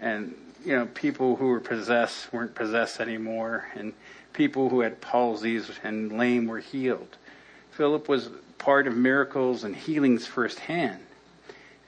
[0.00, 3.94] and you know people who were possessed weren't possessed anymore, and
[4.32, 7.16] people who had palsies and lame were healed.
[7.72, 11.00] Philip was part of miracles and healings firsthand.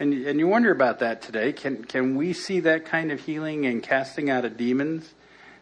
[0.01, 1.53] And, and you wonder about that today.
[1.53, 5.15] Can, can we see that kind of healing and casting out of demons,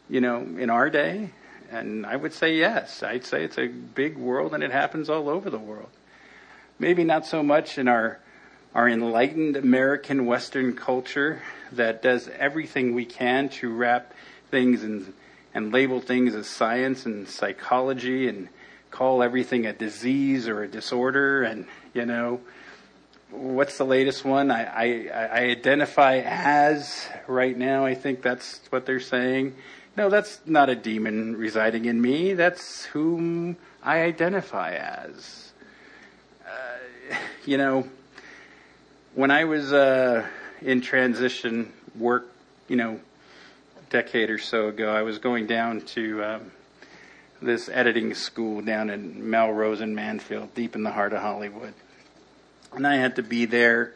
[0.09, 1.33] you know, in our day?
[1.71, 3.03] And I would say yes.
[3.03, 5.91] I'd say it's a big world and it happens all over the world.
[6.79, 8.21] Maybe not so much in our,
[8.75, 14.13] our enlightened American Western culture that does everything we can to wrap
[14.51, 15.13] things in
[15.57, 18.51] and label things as science and psychology and
[18.91, 22.39] call everything a disease or a disorder and you know
[23.31, 28.85] what's the latest one I, I, I identify as right now i think that's what
[28.85, 29.55] they're saying
[29.97, 35.53] no that's not a demon residing in me that's whom i identify as
[36.47, 37.87] uh, you know
[39.15, 40.27] when i was uh,
[40.63, 42.31] in transition work
[42.69, 43.01] you know
[43.91, 46.53] decade or so ago, I was going down to um,
[47.41, 51.75] this editing school down in Melrose and Mansfield, deep in the heart of Hollywood.
[52.73, 53.95] And I had to be there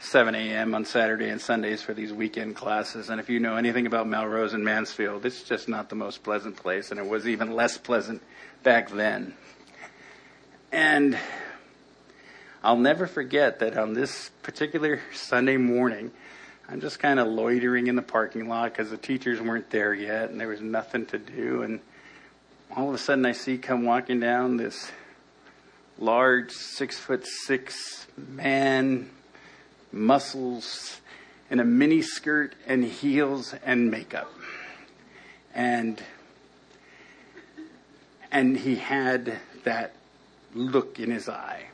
[0.00, 0.74] 7 a.m.
[0.74, 3.10] on Saturday and Sundays for these weekend classes.
[3.10, 6.56] And if you know anything about Melrose and Mansfield, it's just not the most pleasant
[6.56, 8.22] place, and it was even less pleasant
[8.62, 9.34] back then.
[10.70, 11.18] And
[12.62, 16.12] I'll never forget that on this particular Sunday morning,
[16.68, 20.30] I'm just kind of loitering in the parking lot because the teachers weren't there yet
[20.30, 21.62] and there was nothing to do.
[21.62, 21.80] And
[22.76, 24.92] all of a sudden, I see come walking down this
[25.98, 29.08] large, six foot six man,
[29.92, 31.00] muscles,
[31.50, 34.30] and a mini skirt and heels and makeup.
[35.54, 36.02] And
[38.30, 39.94] and he had that
[40.54, 41.66] look in his eye.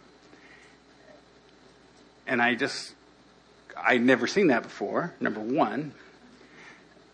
[2.27, 2.95] And I just
[3.77, 5.93] I'd never seen that before, number one.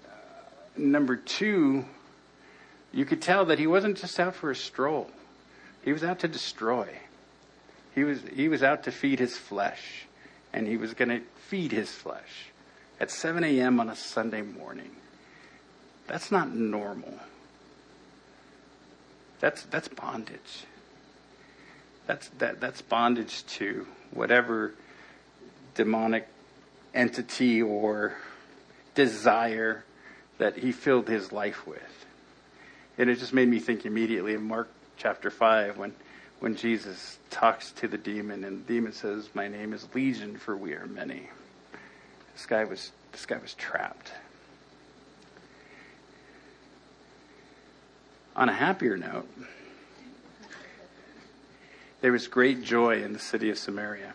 [0.05, 0.11] Uh,
[0.77, 1.85] number two,
[2.93, 5.11] you could tell that he wasn't just out for a stroll.
[5.83, 6.89] He was out to destroy.
[7.95, 10.07] He was, he was out to feed his flesh.
[10.53, 12.51] And he was going to feed his flesh
[12.99, 13.81] at 7 a.m.
[13.81, 14.91] on a Sunday morning.
[16.07, 17.15] That's not normal.
[19.41, 20.65] That's, that's bondage.
[22.07, 24.75] That's, that, that's bondage to whatever
[25.75, 26.27] demonic
[26.95, 28.15] entity or
[28.95, 29.85] desire
[30.39, 32.07] that he filled his life with.
[32.99, 35.95] And it just made me think immediately of Mark chapter 5 when,
[36.41, 40.57] when Jesus talks to the demon and the demon says, My name is Legion, for
[40.57, 41.29] we are many.
[42.35, 44.13] This guy was, this guy was trapped.
[48.35, 49.29] On a happier note,
[52.01, 54.15] there was great joy in the city of Samaria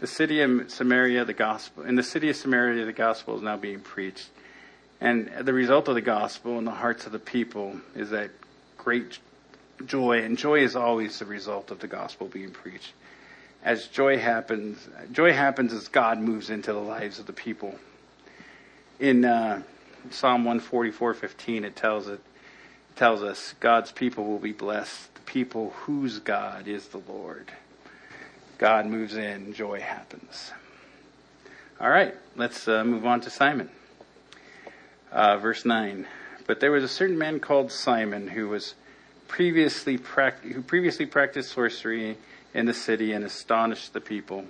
[0.00, 3.56] the city of Samaria, the gospel, in the city of Samaria, the gospel is now
[3.56, 4.28] being preached.
[5.00, 8.30] And the result of the gospel in the hearts of the people is that
[8.76, 9.18] great
[9.86, 10.22] joy.
[10.22, 12.92] And joy is always the result of the gospel being preached.
[13.64, 17.74] As joy happens, joy happens as God moves into the lives of the people.
[19.00, 19.62] in uh,
[20.10, 22.20] Psalm 144:15, it tells it
[22.96, 27.52] tells us God's people will be blessed, the people whose God is the Lord.
[28.58, 30.52] God moves in, joy happens.
[31.80, 33.70] All right, let's uh, move on to Simon.
[35.12, 36.06] Uh, verse 9.
[36.46, 38.74] But there was a certain man called Simon who was
[39.28, 39.98] previously
[40.42, 42.16] who previously practiced sorcery
[42.54, 44.44] in the city and astonished the people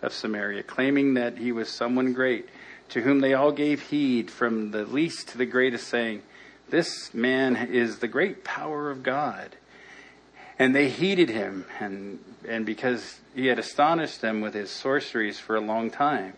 [0.00, 2.48] of Samaria, claiming that he was someone great,
[2.88, 6.22] to whom they all gave heed, from the least to the greatest, saying,
[6.68, 9.56] This man is the great power of God.
[10.58, 15.56] And they heeded him, and, and because he had astonished them with his sorceries for
[15.56, 16.34] a long time.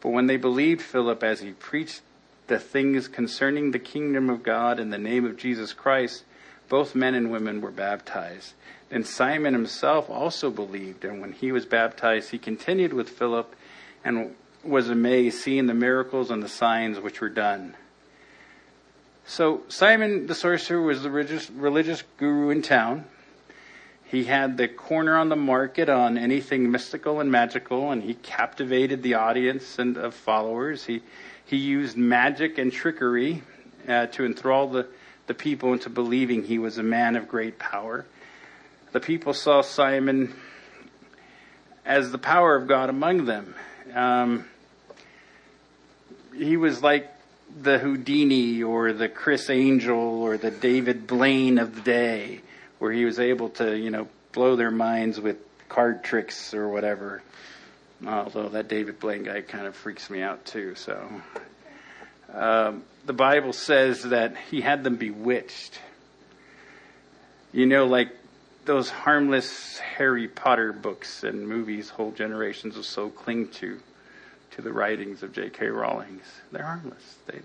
[0.00, 2.02] But when they believed Philip as he preached
[2.46, 6.24] the things concerning the kingdom of God in the name of Jesus Christ,
[6.68, 8.54] both men and women were baptized.
[8.88, 13.54] Then Simon himself also believed, and when he was baptized, he continued with Philip
[14.04, 17.74] and was amazed, seeing the miracles and the signs which were done.
[19.26, 23.04] So Simon the sorcerer was the religious, religious guru in town.
[24.04, 29.02] He had the corner on the market on anything mystical and magical, and he captivated
[29.02, 30.84] the audience and of followers.
[30.84, 31.02] He
[31.44, 33.42] he used magic and trickery
[33.88, 34.86] uh, to enthrall the,
[35.26, 38.06] the people into believing he was a man of great power.
[38.92, 40.34] The people saw Simon
[41.84, 43.54] as the power of God among them.
[43.94, 44.46] Um,
[46.34, 47.10] he was like
[47.60, 52.40] the Houdini or the Criss Angel or the David Blaine of the day
[52.78, 57.22] where he was able to, you know, blow their minds with card tricks or whatever.
[58.06, 60.74] Although that David Blaine guy kind of freaks me out too.
[60.74, 61.08] So
[62.32, 65.78] um, the Bible says that he had them bewitched.
[67.52, 68.10] You know, like
[68.64, 73.80] those harmless Harry Potter books and movies whole generations of so cling to,
[74.52, 75.68] to the writings of J.K.
[75.68, 76.24] Rowling's.
[76.52, 77.16] They're harmless.
[77.26, 77.40] They,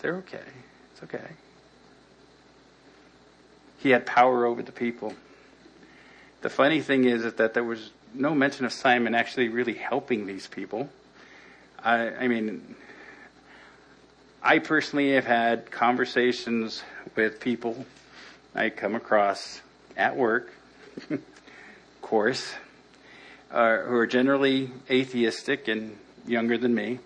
[0.00, 0.38] they're okay.
[0.92, 1.28] It's okay.
[3.78, 5.12] He had power over the people.
[6.40, 10.46] The funny thing is that there was no mention of Simon actually really helping these
[10.46, 10.88] people.
[11.82, 12.76] I, I mean,
[14.46, 16.82] I personally have had conversations
[17.16, 17.86] with people
[18.54, 19.62] I come across
[19.96, 20.52] at work,
[21.10, 21.22] of
[22.02, 22.52] course,
[23.50, 26.98] uh, who are generally atheistic and younger than me,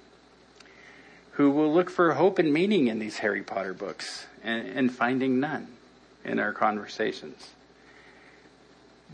[1.32, 5.38] who will look for hope and meaning in these Harry Potter books and, and finding
[5.38, 5.68] none
[6.24, 7.50] in our conversations.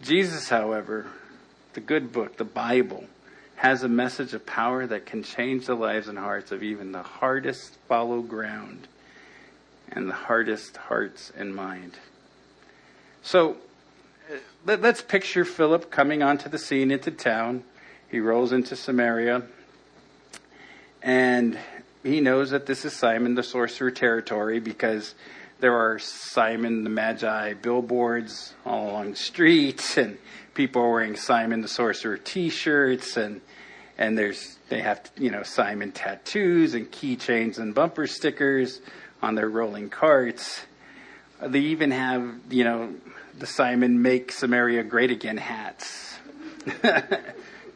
[0.03, 1.09] Jesus, however,
[1.75, 3.05] the good book, the Bible,
[3.57, 7.03] has a message of power that can change the lives and hearts of even the
[7.03, 8.89] hardest follow ground
[9.89, 11.93] and the hardest hearts and mind.
[13.23, 13.57] So
[14.31, 14.37] uh,
[14.67, 17.65] let, us picture Philip coming onto the scene into town.
[18.11, 19.43] He rolls into Samaria
[21.03, 21.59] and
[22.03, 25.15] he knows that this is Simon the sorcerer territory because
[25.65, 30.19] there are Simon the Magi billboards all along the streets, and
[30.53, 33.41] people are wearing Simon the Sorcerer T-shirts, and
[33.97, 38.83] and there's they have you know Simon tattoos and keychains and bumper stickers
[39.23, 40.67] on their rolling carts.
[41.41, 42.93] They even have you know
[43.39, 46.19] the Simon Make Samaria Great Again hats.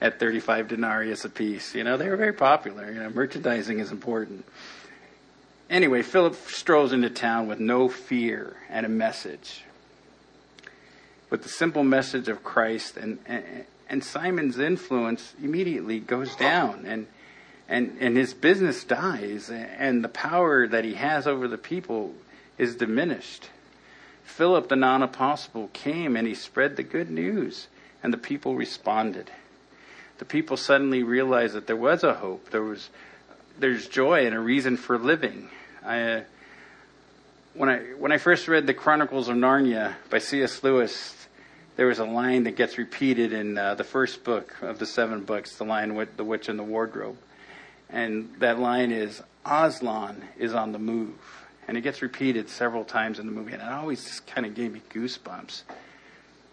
[0.01, 1.74] at 35 denarius a piece.
[1.74, 2.93] You know, they were very popular.
[2.93, 4.45] You know, merchandising is important.
[5.71, 9.62] Anyway, Philip strolls into town with no fear and a message.
[11.29, 13.45] With the simple message of Christ, and, and,
[13.89, 17.07] and Simon's influence immediately goes down, and,
[17.69, 22.14] and, and his business dies, and the power that he has over the people
[22.57, 23.51] is diminished.
[24.25, 27.69] Philip, the non apostle, came and he spread the good news,
[28.03, 29.31] and the people responded.
[30.16, 32.89] The people suddenly realized that there was a hope, there was
[33.59, 35.48] there's joy and a reason for living.
[35.84, 36.20] I, uh,
[37.54, 40.62] when I when I first read the Chronicles of Narnia by C.S.
[40.62, 41.26] Lewis,
[41.76, 45.24] there was a line that gets repeated in uh, the first book of the seven
[45.24, 47.16] books, the line with the witch and the wardrobe,
[47.90, 51.16] and that line is Aslan is on the move,
[51.66, 54.54] and it gets repeated several times in the movie, and it always just kind of
[54.54, 55.62] gave me goosebumps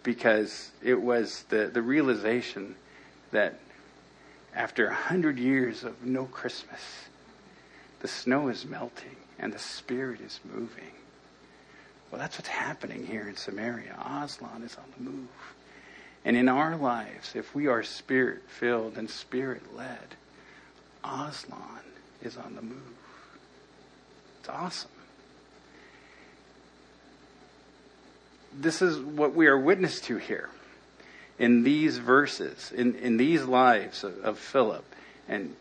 [0.02, 2.74] because it was the the realization
[3.30, 3.60] that
[4.56, 6.80] after a hundred years of no Christmas,
[8.00, 10.92] the snow is melting and the Spirit is moving.
[12.10, 13.94] Well, that's what's happening here in Samaria.
[14.00, 15.28] Aslan is on the move.
[16.24, 20.16] And in our lives, if we are spirit filled and spirit led,
[21.04, 21.60] Aslan
[22.22, 22.80] is on the move.
[24.40, 24.90] It's awesome.
[28.58, 30.48] This is what we are witness to here
[31.38, 34.84] in these verses, in, in these lives of, of Philip
[35.28, 35.54] and,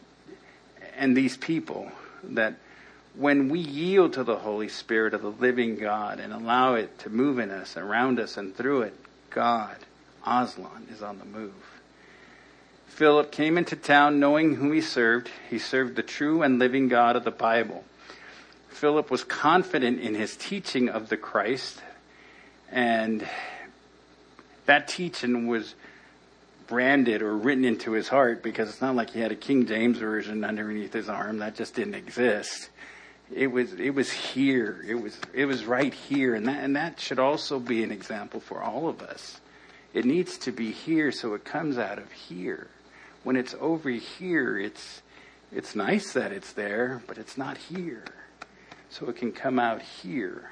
[0.97, 1.91] and these people
[2.23, 2.55] that
[3.15, 7.09] when we yield to the Holy Spirit of the living God and allow it to
[7.09, 8.93] move in us, around us, and through it,
[9.29, 9.77] God,
[10.25, 11.53] Aslan, is on the move.
[12.87, 15.29] Philip came into town knowing whom he served.
[15.49, 17.83] He served the true and living God of the Bible.
[18.69, 21.81] Philip was confident in his teaching of the Christ,
[22.71, 23.25] and
[24.65, 25.75] that teaching was
[26.67, 29.97] branded or written into his heart because it's not like he had a King James
[29.97, 31.39] version underneath his arm.
[31.39, 32.69] That just didn't exist.
[33.33, 34.83] It was it was here.
[34.87, 38.39] It was it was right here, and that and that should also be an example
[38.39, 39.39] for all of us.
[39.93, 42.67] It needs to be here, so it comes out of here.
[43.23, 45.01] When it's over here, it's
[45.51, 48.03] it's nice that it's there, but it's not here.
[48.89, 50.51] So it can come out here.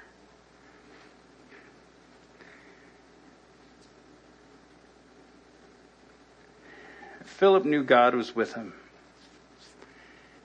[7.44, 8.72] Philip knew God was with him.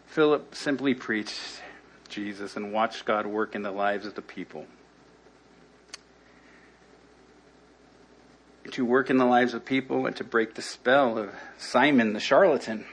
[0.06, 1.62] Philip simply preached
[2.08, 4.66] Jesus and watched God work in the lives of the people.
[8.72, 12.18] To work in the lives of people and to break the spell of Simon the
[12.18, 12.84] charlatan.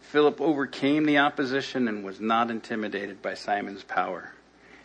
[0.00, 4.32] Philip overcame the opposition and was not intimidated by Simon's power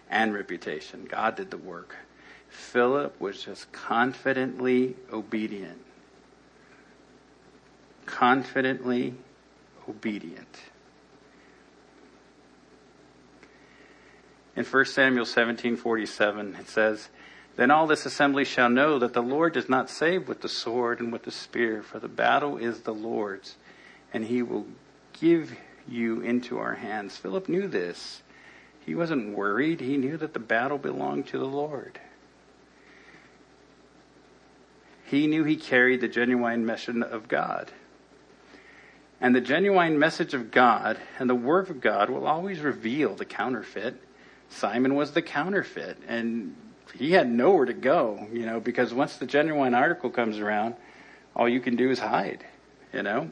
[0.09, 1.05] and reputation.
[1.09, 1.95] God did the work.
[2.49, 5.79] Philip was just confidently obedient.
[8.13, 9.15] Confidently
[9.89, 10.61] obedient.
[14.55, 17.09] In 1 Samuel 17:47 it says,
[17.55, 20.99] "Then all this assembly shall know that the Lord does not save with the sword
[20.99, 23.57] and with the spear, for the battle is the Lord's,
[24.13, 24.67] and he will
[25.13, 25.57] give
[25.87, 28.21] you into our hands." Philip knew this.
[28.85, 29.81] He wasn't worried.
[29.81, 31.99] He knew that the battle belonged to the Lord.
[35.03, 37.71] He knew he carried the genuine mission of God.
[39.23, 43.25] And the genuine message of God and the work of God will always reveal the
[43.25, 43.99] counterfeit
[44.53, 46.55] Simon was the counterfeit, and
[46.93, 50.75] he had nowhere to go, you know, because once the genuine article comes around,
[51.35, 52.45] all you can do is hide,
[52.93, 53.31] you know.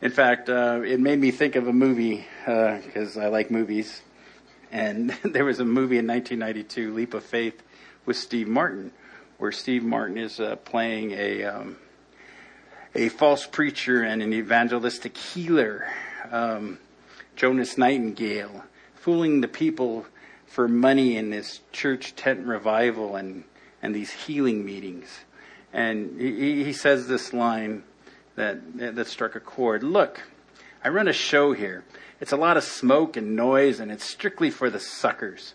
[0.00, 4.00] In fact, uh, it made me think of a movie because uh, I like movies,
[4.72, 7.62] and there was a movie in 1992, Leap of Faith,
[8.06, 8.92] with Steve Martin,
[9.36, 11.76] where Steve Martin is uh, playing a um,
[12.94, 15.86] a false preacher and an evangelistic healer,
[16.30, 16.78] um,
[17.36, 18.64] Jonas Nightingale
[18.94, 20.06] fooling the people
[20.46, 23.44] for money in this church tent revival and,
[23.80, 25.20] and these healing meetings.
[25.72, 27.84] And he, he says this line
[28.36, 29.82] that, that struck a chord.
[29.82, 30.20] Look,
[30.82, 31.84] I run a show here.
[32.20, 35.54] It's a lot of smoke and noise, and it's strictly for the suckers.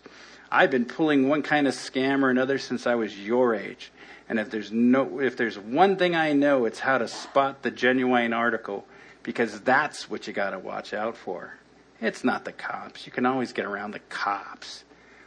[0.50, 3.90] I've been pulling one kind of scam or another since I was your age.
[4.28, 7.70] And if there's no, if there's one thing I know, it's how to spot the
[7.70, 8.86] genuine article,
[9.22, 11.54] because that's what you got to watch out for.
[12.00, 13.06] It's not the cops.
[13.06, 14.84] You can always get around the cops.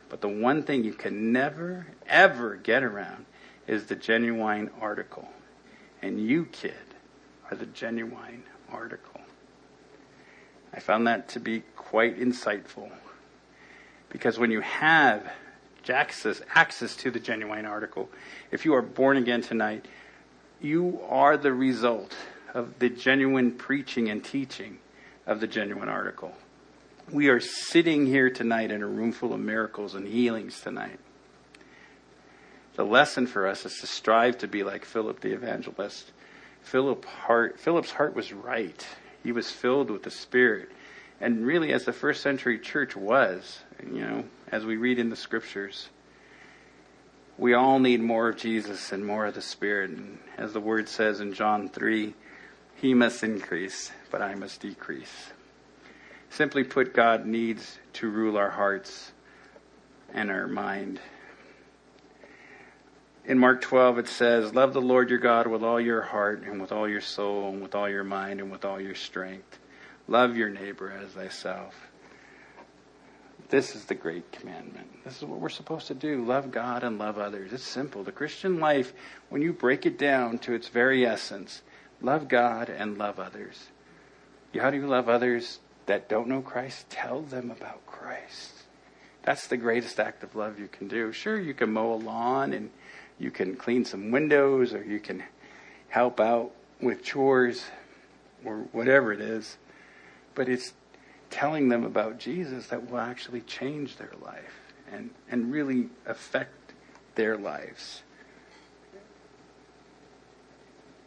[0.10, 3.26] But the one thing you can never, ever get around
[3.68, 5.28] is the genuine article.
[6.02, 6.74] And you, kid,
[7.50, 9.22] are the genuine article.
[10.74, 12.92] I found that to be quite insightful.
[14.10, 15.30] Because when you have
[15.90, 18.10] access, access to the genuine article,
[18.52, 19.86] if you are born again tonight,
[20.62, 22.16] you are the result
[22.54, 24.80] of the genuine preaching and teaching
[25.26, 26.34] of the genuine article
[27.12, 31.00] we are sitting here tonight in a room full of miracles and healings tonight.
[32.76, 36.12] The lesson for us is to strive to be like Philip the evangelist.
[36.62, 38.86] Philip heart, Philip's heart was right.
[39.24, 40.70] He was filled with the Spirit.
[41.20, 45.16] And really, as the first century church was, you know, as we read in the
[45.16, 45.90] scriptures,
[47.38, 49.92] we all need more of Jesus and more of the Spirit.
[49.92, 52.14] And as the word says in John 3,
[52.76, 55.32] he must increase, but I must decrease.
[56.30, 59.12] Simply put, God needs to rule our hearts
[60.14, 61.00] and our mind.
[63.26, 66.62] In Mark 12, it says, Love the Lord your God with all your heart and
[66.62, 69.60] with all your soul and with all your mind and with all your strength.
[70.08, 71.76] Love your neighbor as thyself.
[73.50, 75.04] This is the great commandment.
[75.06, 77.54] This is what we're supposed to do love God and love others.
[77.54, 78.04] It's simple.
[78.04, 78.94] The Christian life,
[79.30, 81.62] when you break it down to its very essence,
[82.02, 83.68] love God and love others.
[84.60, 85.60] How do you love others?
[85.88, 88.52] that don't know Christ, tell them about Christ.
[89.24, 91.12] That's the greatest act of love you can do.
[91.12, 92.70] Sure, you can mow a lawn and
[93.18, 95.24] you can clean some windows or you can
[95.90, 96.52] help out
[96.82, 97.66] with chores
[98.46, 99.58] or whatever it is.
[100.38, 100.74] But it's
[101.32, 104.62] telling them about Jesus that will actually change their life
[104.94, 106.74] and, and really affect
[107.16, 108.04] their lives.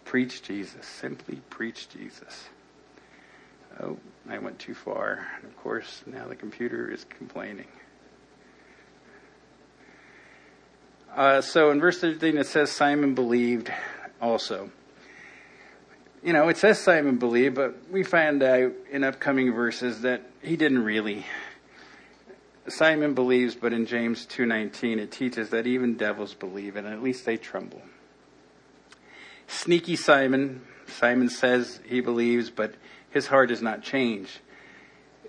[0.05, 0.85] Preach Jesus.
[0.85, 2.49] Simply preach Jesus.
[3.81, 5.28] Oh, I went too far.
[5.37, 7.68] And of course, now the computer is complaining.
[11.14, 13.72] Uh, so in verse 13 it says Simon believed
[14.20, 14.70] also.
[16.22, 20.56] You know, it says Simon believed, but we find out in upcoming verses that he
[20.56, 21.24] didn't really.
[22.68, 27.24] Simon believes, but in James 2:19 it teaches that even devils believe and at least
[27.24, 27.82] they tremble.
[29.48, 32.74] Sneaky Simon, Simon says he believes, but
[33.10, 34.40] his heart does not change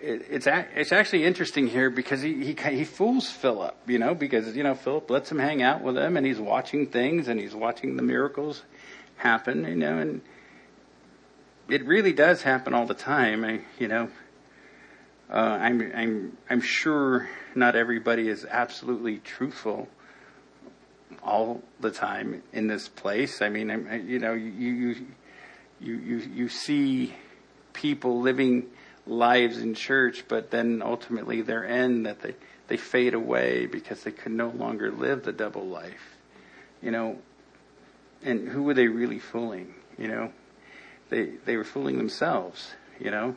[0.01, 4.63] it's it's actually interesting here because he, he he fools Philip, you know, because you
[4.63, 7.97] know Philip lets him hang out with him and he's watching things and he's watching
[7.97, 8.63] the miracles
[9.17, 10.21] happen, you know, and
[11.71, 13.45] it really does happen all the time.
[13.45, 14.09] I, you know,
[15.29, 19.87] uh, I'm I'm I'm sure not everybody is absolutely truthful
[21.23, 23.41] all the time in this place.
[23.41, 24.95] I mean, I, you know, you you
[25.79, 27.13] you you you see
[27.71, 28.67] people living
[29.07, 32.35] lives in church, but then ultimately their end that they,
[32.67, 36.17] they fade away because they could no longer live the double life.
[36.81, 37.19] You know,
[38.23, 39.73] and who were they really fooling?
[39.97, 40.31] You know,
[41.11, 42.71] they they were fooling themselves.
[42.99, 43.35] You know,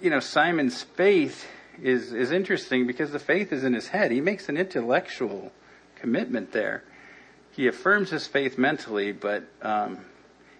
[0.00, 1.44] you know Simon's faith
[1.82, 4.12] is is interesting because the faith is in his head.
[4.12, 5.50] He makes an intellectual
[5.96, 6.84] commitment there.
[7.50, 9.98] He affirms his faith mentally, but um,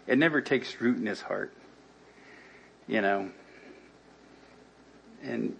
[0.08, 1.52] it never takes root in his heart
[2.86, 3.30] you know.
[5.22, 5.56] And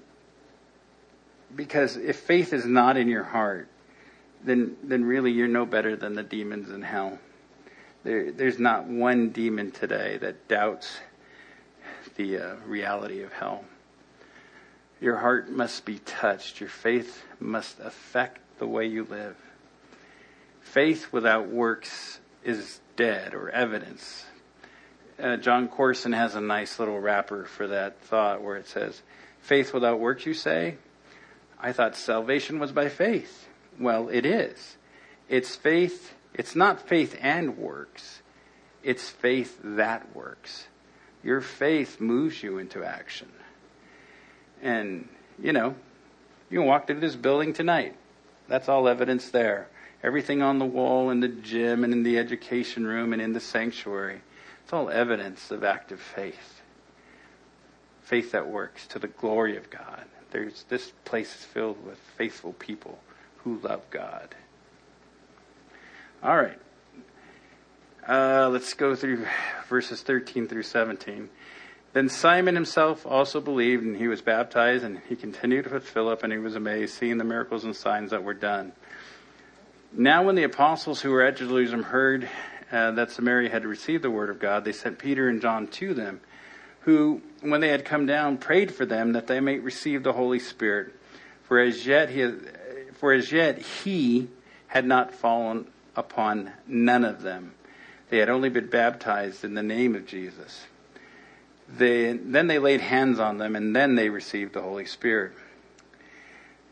[1.55, 3.69] because if faith is not in your heart,
[4.45, 7.19] then then really you're no better than the demons in hell.
[8.05, 10.99] There, there's not one demon today that doubts
[12.17, 13.65] the uh, reality of hell.
[15.01, 16.61] Your heart must be touched.
[16.61, 19.37] Your faith must affect the way you live.
[20.61, 24.27] Faith without works is dead or evidence
[25.19, 29.03] uh, Jon Courson has a nice little wrapper for that thought where it says,
[29.41, 30.77] Faith without works, you say?
[31.61, 33.49] I thought salvation was by faith.
[33.79, 34.77] Well, it is.
[35.29, 38.23] It's faith, it's not faith and works,
[38.83, 40.67] it's faith that works.
[41.23, 43.29] Your faith moves you into action.
[44.63, 45.09] And,
[45.43, 45.75] you know,
[46.51, 47.97] you can walk through this building tonight.
[48.49, 49.69] That's all evidence there.
[50.03, 53.41] Everything on the wall in the gym and in the education room and in the
[53.41, 54.21] sanctuary
[54.65, 56.63] it's all evidence of active faith.
[58.03, 60.05] Faith that works to the glory of God.
[60.31, 62.99] There's, this place is filled with faithful people
[63.39, 64.35] who love God.
[66.25, 66.59] All right.
[68.09, 69.27] Uh, let's go through
[69.69, 71.29] verses 13 through 17.
[71.93, 76.33] Then Simon himself also believed, and he was baptized, and he continued with Philip, and
[76.33, 78.73] he was amazed, seeing the miracles and signs that were done.
[79.93, 82.27] Now, when the apostles who were at Jerusalem heard
[82.73, 85.93] uh, that Samaria had received the word of God, they sent Peter and John to
[85.93, 86.23] them,
[86.81, 90.39] who, when they had come down, prayed for them that they might receive the Holy
[90.39, 90.95] Spirit.
[91.43, 92.31] For as yet he,
[92.95, 94.29] for as yet he
[94.69, 95.67] had not fallen
[95.97, 97.55] upon none of them.
[98.11, 100.67] They had only been baptized in the name of Jesus.
[101.69, 105.33] They, then they laid hands on them, and then they received the Holy Spirit.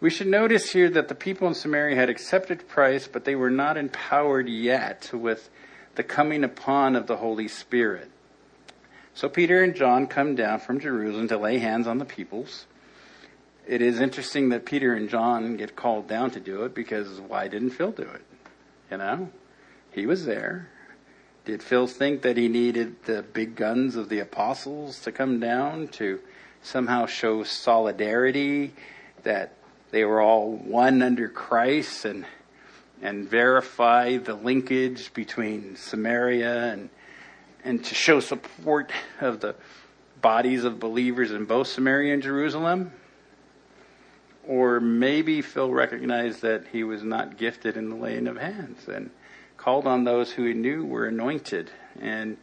[0.01, 3.51] We should notice here that the people in Samaria had accepted Christ, but they were
[3.51, 5.49] not empowered yet with
[5.95, 8.11] the coming upon of the Holy Spirit.
[9.14, 12.66] So Peter and John come down from Jerusalem to lay hands on the peoples.
[13.66, 17.47] It is interesting that Peter and John get called down to do it because why
[17.49, 18.23] didn't Phil do it?
[18.93, 19.30] You know,
[19.93, 20.68] he was there.
[21.47, 25.88] Did Phil think that he needed the big guns of the apostles to come down
[25.93, 26.20] to
[26.62, 28.74] somehow show solidarity
[29.22, 29.55] that
[29.93, 32.26] they were all one under Christ and
[33.01, 36.90] and verify the linkage between Samaria and
[37.64, 39.55] and to show support of the
[40.20, 42.93] bodies of believers in both Samaria and Jerusalem.
[44.47, 49.11] Or maybe Phil recognized that he was not gifted in the laying of hands and
[49.57, 51.70] called on those who he knew were anointed
[52.01, 52.36] and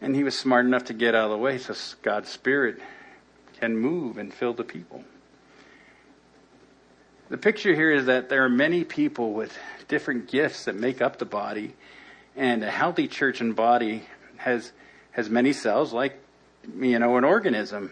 [0.00, 2.78] and he was smart enough to get out of the way so God's spirit
[3.58, 5.04] can move and fill the people.
[7.28, 9.56] The picture here is that there are many people with
[9.88, 11.74] different gifts that make up the body,
[12.36, 14.04] and a healthy church and body
[14.38, 14.72] has
[15.10, 16.18] has many cells, like
[16.78, 17.90] you know an organism.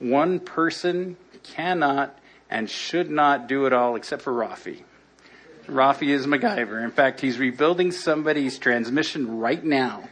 [0.00, 2.18] One person cannot
[2.50, 4.82] and should not do it all, except for Rafi.
[5.66, 6.82] Rafi is MacGyver.
[6.82, 10.08] In fact, he's rebuilding somebody's transmission right now.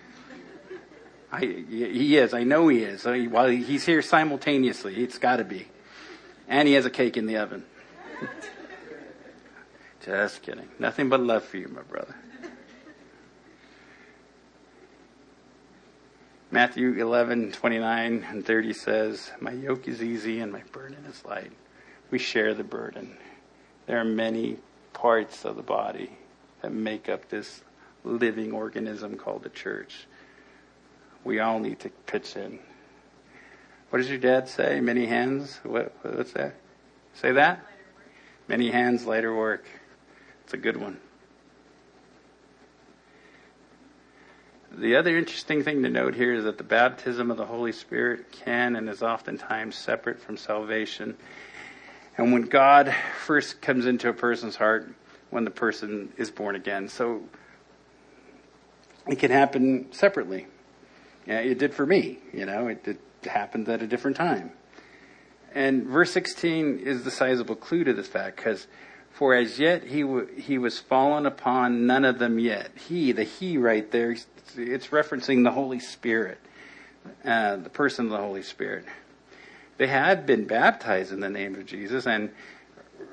[1.30, 2.34] I, he is.
[2.34, 3.04] I know he is.
[3.04, 5.68] While he's here simultaneously, it's got to be.
[6.48, 7.64] And he has a cake in the oven.
[10.04, 10.68] Just kidding.
[10.78, 12.14] Nothing but love for you, my brother.
[16.50, 21.52] Matthew 11, 29 and 30 says, My yoke is easy and my burden is light.
[22.12, 23.16] We share the burden.
[23.86, 24.58] There are many
[24.92, 26.10] parts of the body
[26.60, 27.62] that make up this
[28.04, 30.06] living organism called the church.
[31.24, 32.58] We all need to pitch in.
[33.88, 34.78] What does your dad say?
[34.78, 35.58] Many hands?
[35.62, 36.54] What, what's that?
[37.14, 37.64] Say that?
[38.46, 39.64] Many hands, lighter work.
[40.44, 40.98] It's a good one.
[44.70, 48.32] The other interesting thing to note here is that the baptism of the Holy Spirit
[48.32, 51.16] can and is oftentimes separate from salvation.
[52.16, 52.94] And when God
[53.24, 54.94] first comes into a person's heart,
[55.32, 56.88] when the person is born again.
[56.88, 57.22] So
[59.08, 60.46] it can happen separately.
[61.26, 64.52] Yeah, it did for me, you know, it, it happened at a different time.
[65.54, 68.66] And verse 16 is the sizable clue to this fact because
[69.10, 72.70] for as yet he, w- he was fallen upon none of them yet.
[72.88, 74.12] He, the he right there,
[74.56, 76.38] it's referencing the Holy Spirit,
[77.24, 78.84] uh, the person of the Holy Spirit.
[79.78, 82.30] They had been baptized in the name of Jesus, and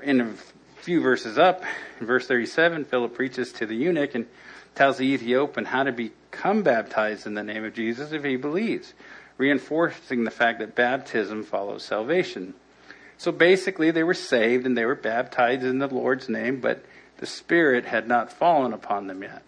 [0.03, 0.33] in a
[0.81, 1.63] few verses up,
[1.99, 4.27] in verse 37, Philip preaches to the eunuch and
[4.75, 8.93] tells the Ethiopian how to become baptized in the name of Jesus if he believes,
[9.37, 12.53] reinforcing the fact that baptism follows salvation.
[13.17, 16.85] So basically, they were saved and they were baptized in the Lord's name, but
[17.17, 19.43] the Spirit had not fallen upon them yet.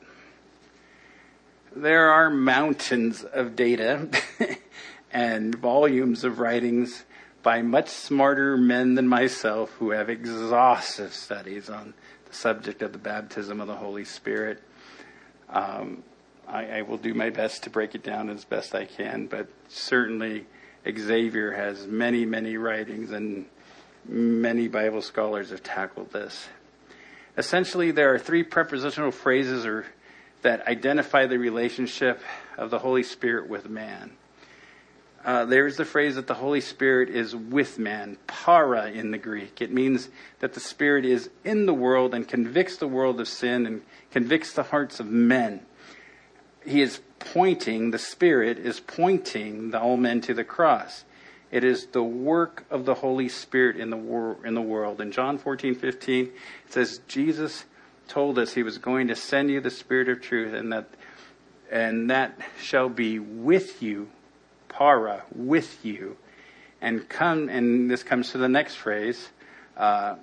[1.74, 4.10] There are mountains of data
[5.12, 7.04] and volumes of writings
[7.44, 11.94] by much smarter men than myself who have exhaustive studies on
[12.26, 14.62] the subject of the baptism of the Holy Spirit.
[15.50, 16.04] Um,
[16.48, 19.48] I, I, will do my best to break it down as best I can, but
[19.68, 20.46] certainly
[20.90, 23.46] Xavier has many, many writings and
[24.08, 26.48] many Bible scholars have tackled this.
[27.38, 29.86] Essentially, there are three prepositional phrases or,
[30.42, 32.22] that identify the relationship
[32.58, 34.12] of the Holy Spirit with man.
[35.24, 39.62] Uh, there's the phrase that the Holy Spirit is with man, para in the Greek.
[39.62, 40.10] It means
[40.40, 44.54] that the Spirit is in the world and convicts the world of sin and convicts
[44.54, 45.62] the hearts of men.
[46.66, 51.06] He is pointing, the Spirit is pointing the all men to the cross.
[51.52, 55.02] It is the work of the Holy Spirit in the, wor- in the world.
[55.02, 56.34] In John 14, 15, it
[56.70, 57.66] says, Jesus
[58.08, 60.90] told us he was going to send you the Spirit of truth and that,
[61.70, 64.10] and that shall be with you
[64.82, 66.18] para, with you,
[66.82, 69.30] and come, and this comes to the next phrase,
[69.78, 70.16] uh,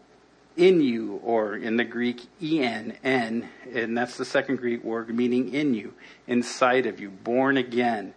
[0.57, 5.55] in you, or in the Greek, en, en, and that's the second Greek word meaning
[5.55, 5.95] in you,
[6.27, 8.13] inside of you, born again.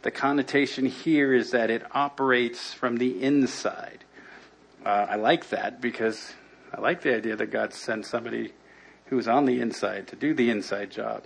[0.00, 4.02] The connotation here is that it operates from the inside.
[4.86, 6.32] Uh, I like that because
[6.72, 8.54] I like the idea that God sent somebody
[9.08, 11.24] who's on the inside to do the inside job.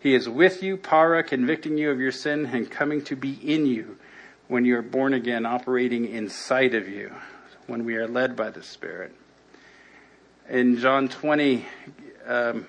[0.00, 3.66] He is with you, para, convicting you of your sin and coming to be in
[3.66, 3.98] you
[4.46, 7.12] when you are born again, operating inside of you,
[7.66, 9.14] when we are led by the Spirit.
[10.48, 11.66] In John 20,
[12.26, 12.66] um,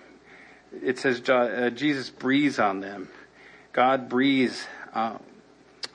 [0.83, 3.09] it says uh, Jesus breathes on them.
[3.73, 5.17] God breathes uh,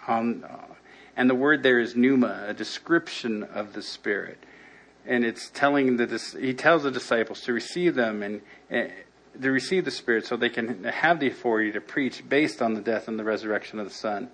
[0.07, 0.74] on, uh,
[1.16, 4.39] and the word there is pneuma, a description of the Spirit.
[5.05, 8.91] And it's telling the, he tells the disciples to receive them and, and
[9.41, 12.80] to receive the Spirit so they can have the authority to preach based on the
[12.80, 14.30] death and the resurrection of the Son.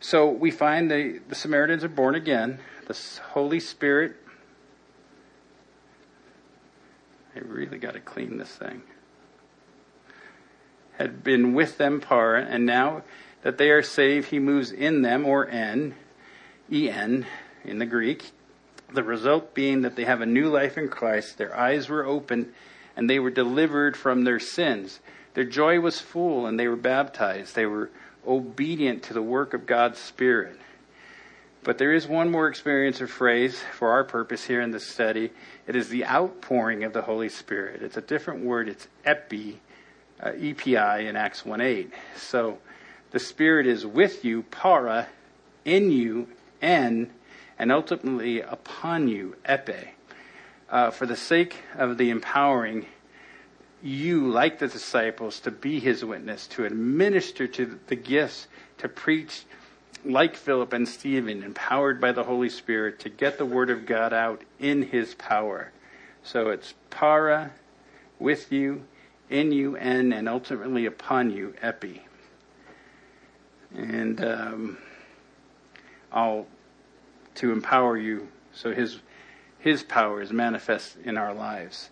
[0.00, 2.58] So we find the, the Samaritans are born again.
[2.86, 2.98] The
[3.30, 4.16] Holy Spirit.
[7.34, 8.82] I really got to clean this thing.
[10.98, 13.02] Had been with them par, and now
[13.42, 15.94] that they are saved, he moves in them, or en,
[16.70, 17.26] en
[17.64, 18.30] in the Greek.
[18.92, 21.38] The result being that they have a new life in Christ.
[21.38, 22.52] Their eyes were open
[22.96, 25.00] and they were delivered from their sins.
[25.34, 27.54] Their joy was full, and they were baptized.
[27.54, 27.90] They were
[28.26, 30.58] obedient to the work of God's Spirit.
[31.64, 35.30] But there is one more experience or phrase for our purpose here in this study.
[35.66, 37.82] It is the outpouring of the Holy Spirit.
[37.82, 38.68] It's a different word.
[38.68, 39.60] It's epi,
[40.22, 41.90] uh, EPI in Acts 1.8.
[42.16, 42.58] So
[43.12, 45.08] the Spirit is with you, para,
[45.64, 46.28] in you,
[46.60, 47.10] en,
[47.58, 49.93] and ultimately upon you, epi
[50.70, 52.86] uh, for the sake of the empowering
[53.82, 58.48] you, like the disciples, to be his witness, to administer to the gifts,
[58.78, 59.44] to preach
[60.04, 64.12] like Philip and Stephen, empowered by the Holy Spirit, to get the word of God
[64.12, 65.70] out in his power.
[66.22, 67.52] So it's para,
[68.18, 68.84] with you,
[69.28, 72.06] in you, and, and ultimately upon you, epi.
[73.74, 74.78] And um,
[76.12, 76.46] I'll
[77.36, 79.00] to empower you so his
[79.64, 81.88] his power is manifest in our lives.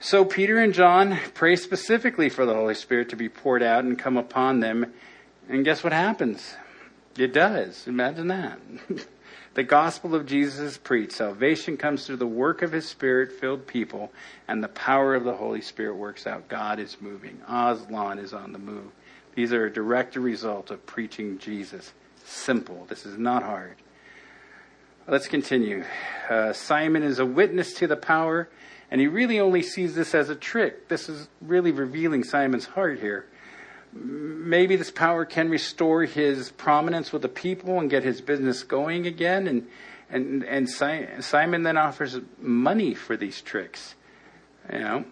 [0.00, 3.98] So Peter and John pray specifically for the Holy Spirit to be poured out and
[3.98, 4.94] come upon them
[5.50, 6.54] And guess what happens?
[7.18, 7.86] It does.
[7.86, 8.58] Imagine that.
[9.54, 11.12] the gospel of Jesus is preached.
[11.12, 14.10] Salvation comes through the work of his spirit filled people,
[14.48, 16.48] and the power of the Holy Spirit works out.
[16.48, 17.40] God is moving.
[17.46, 18.90] Aslan is on the move.
[19.34, 21.92] These are a direct result of preaching Jesus.
[22.24, 22.86] Simple.
[22.88, 23.76] This is not hard.
[25.08, 25.84] Let's continue.
[26.28, 28.48] Uh, Simon is a witness to the power,
[28.90, 30.88] and he really only sees this as a trick.
[30.88, 33.26] This is really revealing Simon's heart here.
[33.92, 39.06] Maybe this power can restore his prominence with the people and get his business going
[39.06, 39.46] again.
[39.46, 39.68] And,
[40.10, 43.94] and, and Simon then offers money for these tricks.
[44.72, 45.04] You know,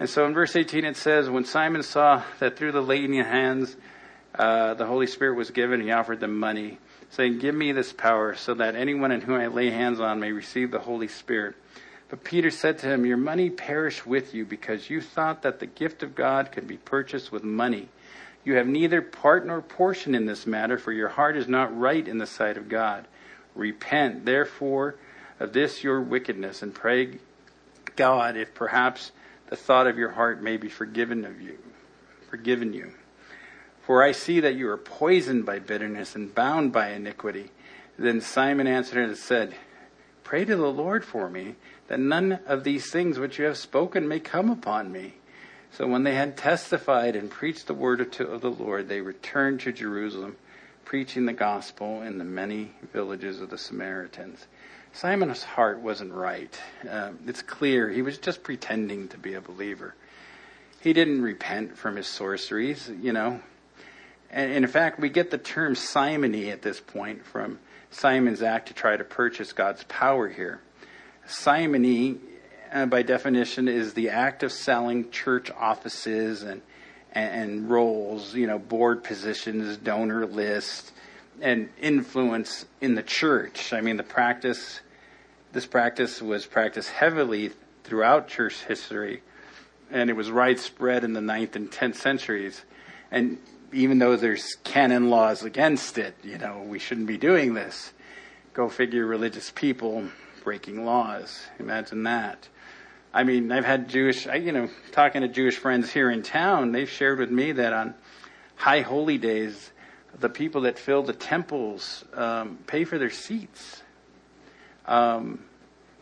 [0.00, 3.26] and so in verse 18 it says, When Simon saw that through the laying of
[3.26, 3.76] hands
[4.34, 6.78] uh, the Holy Spirit was given, he offered them money,
[7.12, 10.32] saying, Give me this power, so that anyone in whom I lay hands on may
[10.32, 11.54] receive the Holy Spirit.
[12.08, 15.66] But Peter said to him, Your money perish with you, because you thought that the
[15.66, 17.88] gift of God could be purchased with money.
[18.44, 22.06] You have neither part nor portion in this matter, for your heart is not right
[22.06, 23.06] in the sight of God.
[23.54, 24.96] Repent, therefore,
[25.38, 27.18] of this your wickedness, and pray
[27.94, 29.12] God if perhaps
[29.48, 31.58] the thought of your heart may be forgiven of you,
[32.30, 32.92] forgiven you.
[33.82, 37.50] For I see that you are poisoned by bitterness and bound by iniquity.
[37.98, 39.54] Then Simon answered and said,
[40.22, 41.56] Pray to the Lord for me,
[41.88, 45.14] that none of these things which you have spoken may come upon me.
[45.72, 49.72] So when they had testified and preached the word of the Lord, they returned to
[49.72, 50.36] Jerusalem,
[50.84, 54.46] preaching the gospel in the many villages of the Samaritans.
[54.92, 56.60] Simon's heart wasn't right.
[56.88, 59.94] Uh, it's clear he was just pretending to be a believer.
[60.80, 63.40] He didn't repent from his sorceries, you know.
[64.32, 67.58] And, in fact, we get the term simony at this point from
[67.90, 70.60] Simon's act to try to purchase God's power here.
[71.26, 72.18] Simony,
[72.72, 76.62] uh, by definition, is the act of selling church offices and,
[77.12, 80.92] and, and roles, you know, board positions, donor lists,
[81.42, 83.74] and influence in the church.
[83.74, 84.80] I mean, the practice,
[85.52, 87.50] this practice was practiced heavily
[87.84, 89.22] throughout church history,
[89.90, 92.64] and it was widespread in the ninth and tenth centuries.
[93.10, 93.38] And
[93.72, 97.92] even though there's canon laws against it, you know, we shouldn't be doing this.
[98.52, 100.08] Go figure, religious people
[100.44, 101.46] breaking laws.
[101.58, 102.48] Imagine that.
[103.14, 106.88] I mean, I've had Jewish, you know, talking to Jewish friends here in town, they've
[106.88, 107.94] shared with me that on
[108.56, 109.70] high holy days,
[110.18, 113.82] the people that fill the temples um, pay for their seats.
[114.86, 115.44] Um,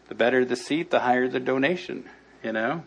[0.09, 2.09] the better the seat, the higher the donation.
[2.43, 2.85] You know,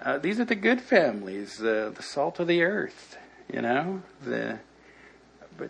[0.00, 3.16] uh, these are the good families, uh, the salt of the earth.
[3.52, 4.58] You know, the
[5.58, 5.68] but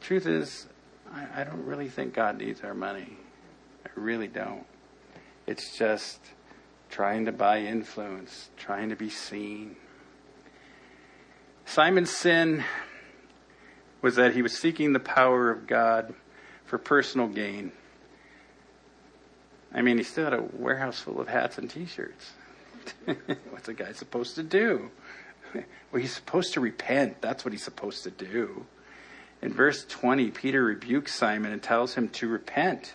[0.00, 0.66] truth is,
[1.12, 3.18] I, I don't really think God needs our money.
[3.84, 4.64] I really don't.
[5.46, 6.20] It's just
[6.88, 9.76] trying to buy influence, trying to be seen.
[11.66, 12.64] Simon's sin
[14.00, 16.14] was that he was seeking the power of God
[16.64, 17.72] for personal gain.
[19.74, 22.30] I mean, he still had a warehouse full of hats and t shirts.
[23.50, 24.90] What's a guy supposed to do?
[25.90, 27.22] Well, he's supposed to repent.
[27.22, 28.66] That's what he's supposed to do.
[29.40, 32.92] In verse 20, Peter rebukes Simon and tells him to repent.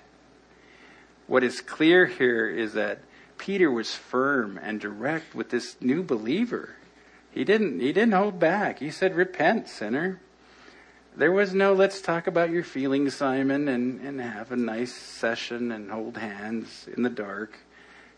[1.26, 3.00] What is clear here is that
[3.40, 6.76] Peter was firm and direct with this new believer.
[7.32, 8.80] He didn't, he didn't hold back.
[8.80, 10.20] He said, Repent, sinner.
[11.16, 15.72] There was no let's talk about your feelings, Simon, and, and have a nice session
[15.72, 17.60] and hold hands in the dark.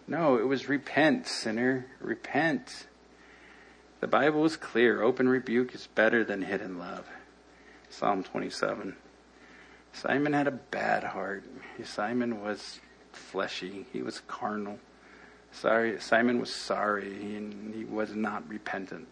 [0.08, 1.88] No, it was repent, sinner.
[2.00, 2.88] Repent.
[4.06, 5.01] The Bible is clear.
[5.01, 7.08] Open rebuke is better than hidden love.
[7.89, 8.95] Psalm 27.
[9.93, 11.43] Simon had a bad heart.
[11.84, 12.80] Simon was
[13.12, 13.88] fleshy.
[13.91, 14.78] He was carnal.
[15.51, 19.08] Sorry, Simon was sorry and he was not repentant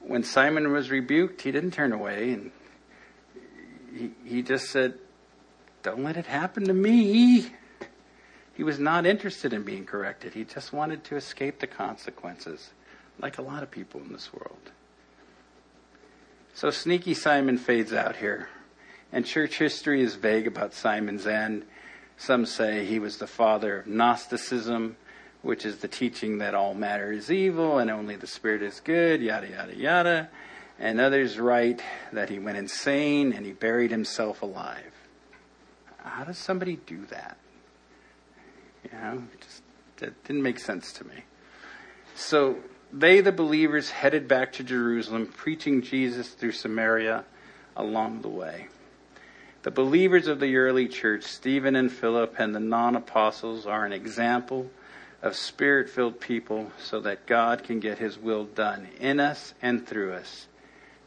[0.00, 2.52] when Simon was rebuked, he didn't turn away and
[3.92, 4.94] he, he just said,
[5.82, 7.52] Don't let it happen to me.
[8.60, 10.34] He was not interested in being corrected.
[10.34, 12.72] He just wanted to escape the consequences,
[13.18, 14.70] like a lot of people in this world.
[16.52, 18.50] So sneaky Simon fades out here.
[19.12, 21.64] And church history is vague about Simon's end.
[22.18, 24.96] Some say he was the father of Gnosticism
[25.40, 29.22] which is the teaching that all matter is evil and only the spirit is good,
[29.22, 30.28] yada, yada, yada.
[30.78, 31.82] And others write
[32.12, 34.92] that he went insane and he buried himself alive.
[35.96, 37.38] How does somebody do that?
[38.84, 39.62] You know, just
[39.98, 41.24] that didn't make sense to me.
[42.14, 42.56] So
[42.92, 47.24] they, the believers, headed back to Jerusalem, preaching Jesus through Samaria
[47.76, 48.68] along the way.
[49.62, 53.92] The believers of the early church, Stephen and Philip and the non apostles, are an
[53.92, 54.70] example
[55.22, 59.86] of spirit filled people so that God can get his will done in us and
[59.86, 60.46] through us.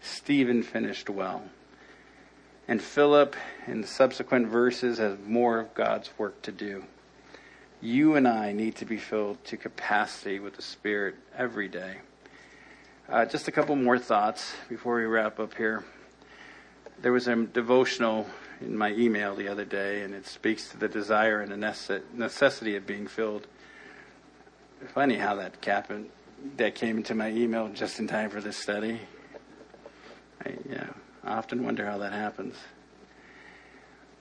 [0.02, 1.44] Stephen finished well.
[2.68, 6.86] And Philip, in the subsequent verses, has more of God's work to do.
[7.84, 11.98] You and I need to be filled to capacity with the Spirit every day.
[13.10, 15.84] Uh, just a couple more thoughts before we wrap up here.
[17.02, 18.26] There was a devotional
[18.62, 22.78] in my email the other day, and it speaks to the desire and the necessity
[22.78, 23.48] of being filled.
[24.94, 26.10] Funny how that happened.
[26.56, 29.02] That came into my email just in time for this study.
[30.46, 30.54] I,
[31.26, 32.56] I often wonder how that happens.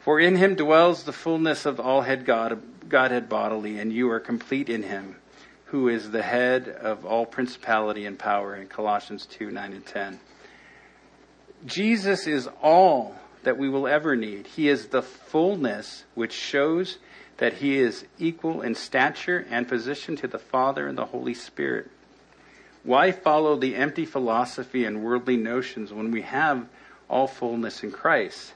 [0.01, 2.61] For in him dwells the fullness of all head God,
[2.93, 5.17] Godhead bodily, and you are complete in him,
[5.65, 10.21] who is the head of all principality and power in Colossians 2 9 and 10.
[11.65, 14.47] Jesus is all that we will ever need.
[14.47, 16.99] He is the fullness which shows
[17.39, 21.91] that he is equal in stature and position to the Father and the Holy Spirit.
[22.85, 26.69] Why follow the empty philosophy and worldly notions when we have
[27.09, 28.53] all fullness in Christ?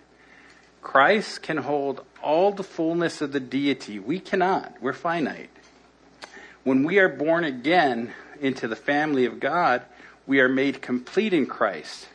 [0.83, 3.99] Christ can hold all the fullness of the deity.
[3.99, 4.77] We cannot.
[4.81, 5.51] We're finite.
[6.65, 9.83] When we are born again into the family of God,
[10.27, 12.09] we are made complete in Christ.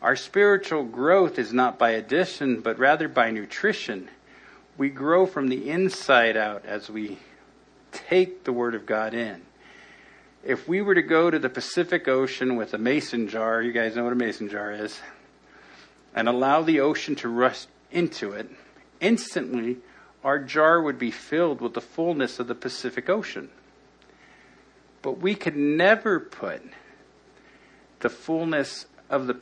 [0.00, 4.08] Our spiritual growth is not by addition, but rather by nutrition.
[4.76, 7.18] We grow from the inside out as we
[7.92, 9.42] take the Word of God in.
[10.42, 13.94] If we were to go to the Pacific Ocean with a mason jar, you guys
[13.94, 14.98] know what a mason jar is,
[16.16, 18.50] and allow the ocean to rush into it,
[19.02, 19.76] instantly
[20.24, 23.50] our jar would be filled with the fullness of the Pacific Ocean.
[25.02, 26.62] But we could never put
[28.00, 29.36] the fullness of the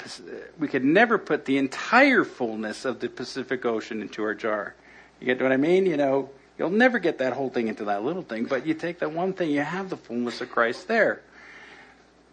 [0.58, 4.74] we could never put the entire fullness of the Pacific Ocean into our jar.
[5.20, 5.84] You get what I mean?
[5.86, 9.00] You know, you'll never get that whole thing into that little thing, but you take
[9.00, 11.20] that one thing, you have the fullness of Christ there.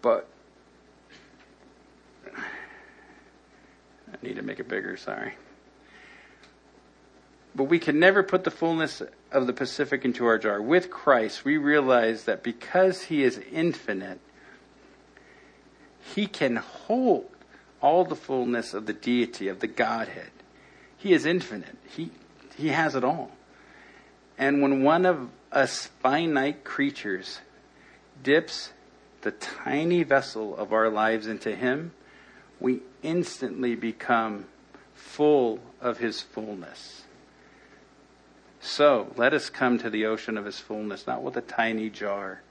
[0.01, 0.27] But
[2.35, 5.33] I need to make it bigger, sorry.
[7.57, 9.01] But we can never put the fullness
[9.31, 10.61] of the Pacific into our jar.
[10.61, 14.19] With Christ, we realize that because He is infinite,
[16.13, 17.29] he can hold
[17.81, 20.29] all the fullness of the deity, of the Godhead.
[20.97, 21.77] He is infinite.
[21.89, 22.11] He,
[22.55, 23.31] he has it all.
[24.37, 27.39] And when one of us finite creatures
[28.23, 28.71] dips
[29.21, 31.91] the tiny vessel of our lives into Him,
[32.59, 34.45] we instantly become
[34.93, 37.03] full of His fullness.
[38.59, 42.41] So let us come to the ocean of His fullness, not with a tiny jar,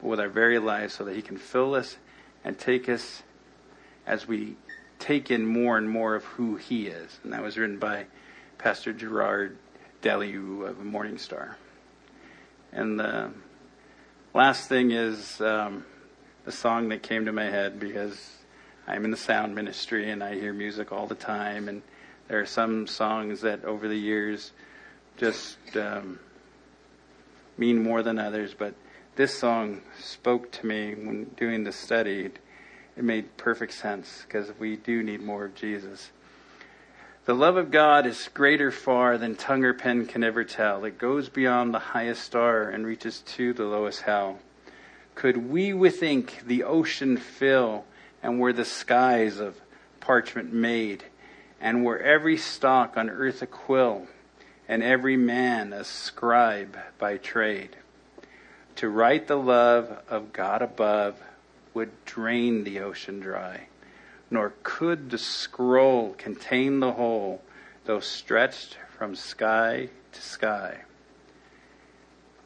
[0.00, 1.96] but with our very lives, so that He can fill us
[2.44, 3.22] and take us
[4.06, 4.56] as we
[4.98, 7.18] take in more and more of who He is.
[7.22, 8.06] And that was written by
[8.58, 9.56] Pastor Gerard
[10.02, 11.56] Deliu of Morning Star.
[12.72, 13.30] And the
[14.34, 15.84] last thing is um,
[16.44, 18.38] the song that came to my head because
[18.86, 21.68] I'm in the sound ministry and I hear music all the time.
[21.68, 21.82] And
[22.28, 24.52] there are some songs that over the years
[25.16, 26.18] just um,
[27.56, 28.54] mean more than others.
[28.54, 28.74] But
[29.16, 32.30] this song spoke to me when doing the study.
[32.96, 36.10] It made perfect sense because we do need more of Jesus.
[37.26, 40.84] The love of God is greater far than tongue or pen can ever tell.
[40.84, 44.38] It goes beyond the highest star and reaches to the lowest hell.
[45.14, 47.84] Could we with ink the ocean fill,
[48.22, 49.60] and were the skies of
[50.00, 51.04] parchment made,
[51.60, 54.06] and were every stalk on earth a quill,
[54.68, 57.76] and every man a scribe by trade?
[58.76, 61.20] To write the love of God above
[61.74, 63.68] would drain the ocean dry,
[64.30, 67.42] nor could the scroll contain the whole,
[67.84, 70.82] though stretched from sky to sky.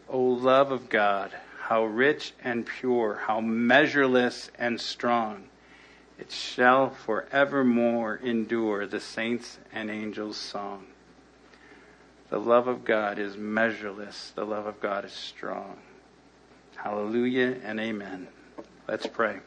[0.09, 5.45] O love of God, how rich and pure, how measureless and strong,
[6.19, 10.87] it shall forevermore endure the saints' and angels' song.
[12.31, 15.79] The love of God is measureless, the love of God is strong.
[16.77, 18.29] Hallelujah and amen.
[18.87, 19.39] Let's pray.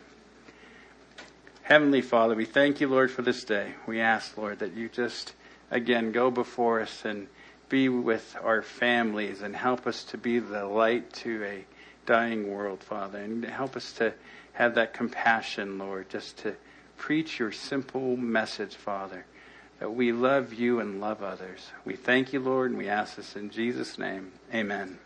[1.61, 3.73] Heavenly Father, we thank you, Lord, for this day.
[3.85, 5.33] We ask, Lord, that you just,
[5.69, 7.27] again, go before us and
[7.69, 11.65] be with our families and help us to be the light to a
[12.05, 14.13] dying world, Father, and help us to
[14.53, 16.55] have that compassion, Lord, just to
[16.97, 19.25] preach your simple message, Father,
[19.81, 21.71] that we love you and love others.
[21.85, 24.31] We thank you, Lord, and we ask this in Jesus' name.
[24.53, 24.99] Amen.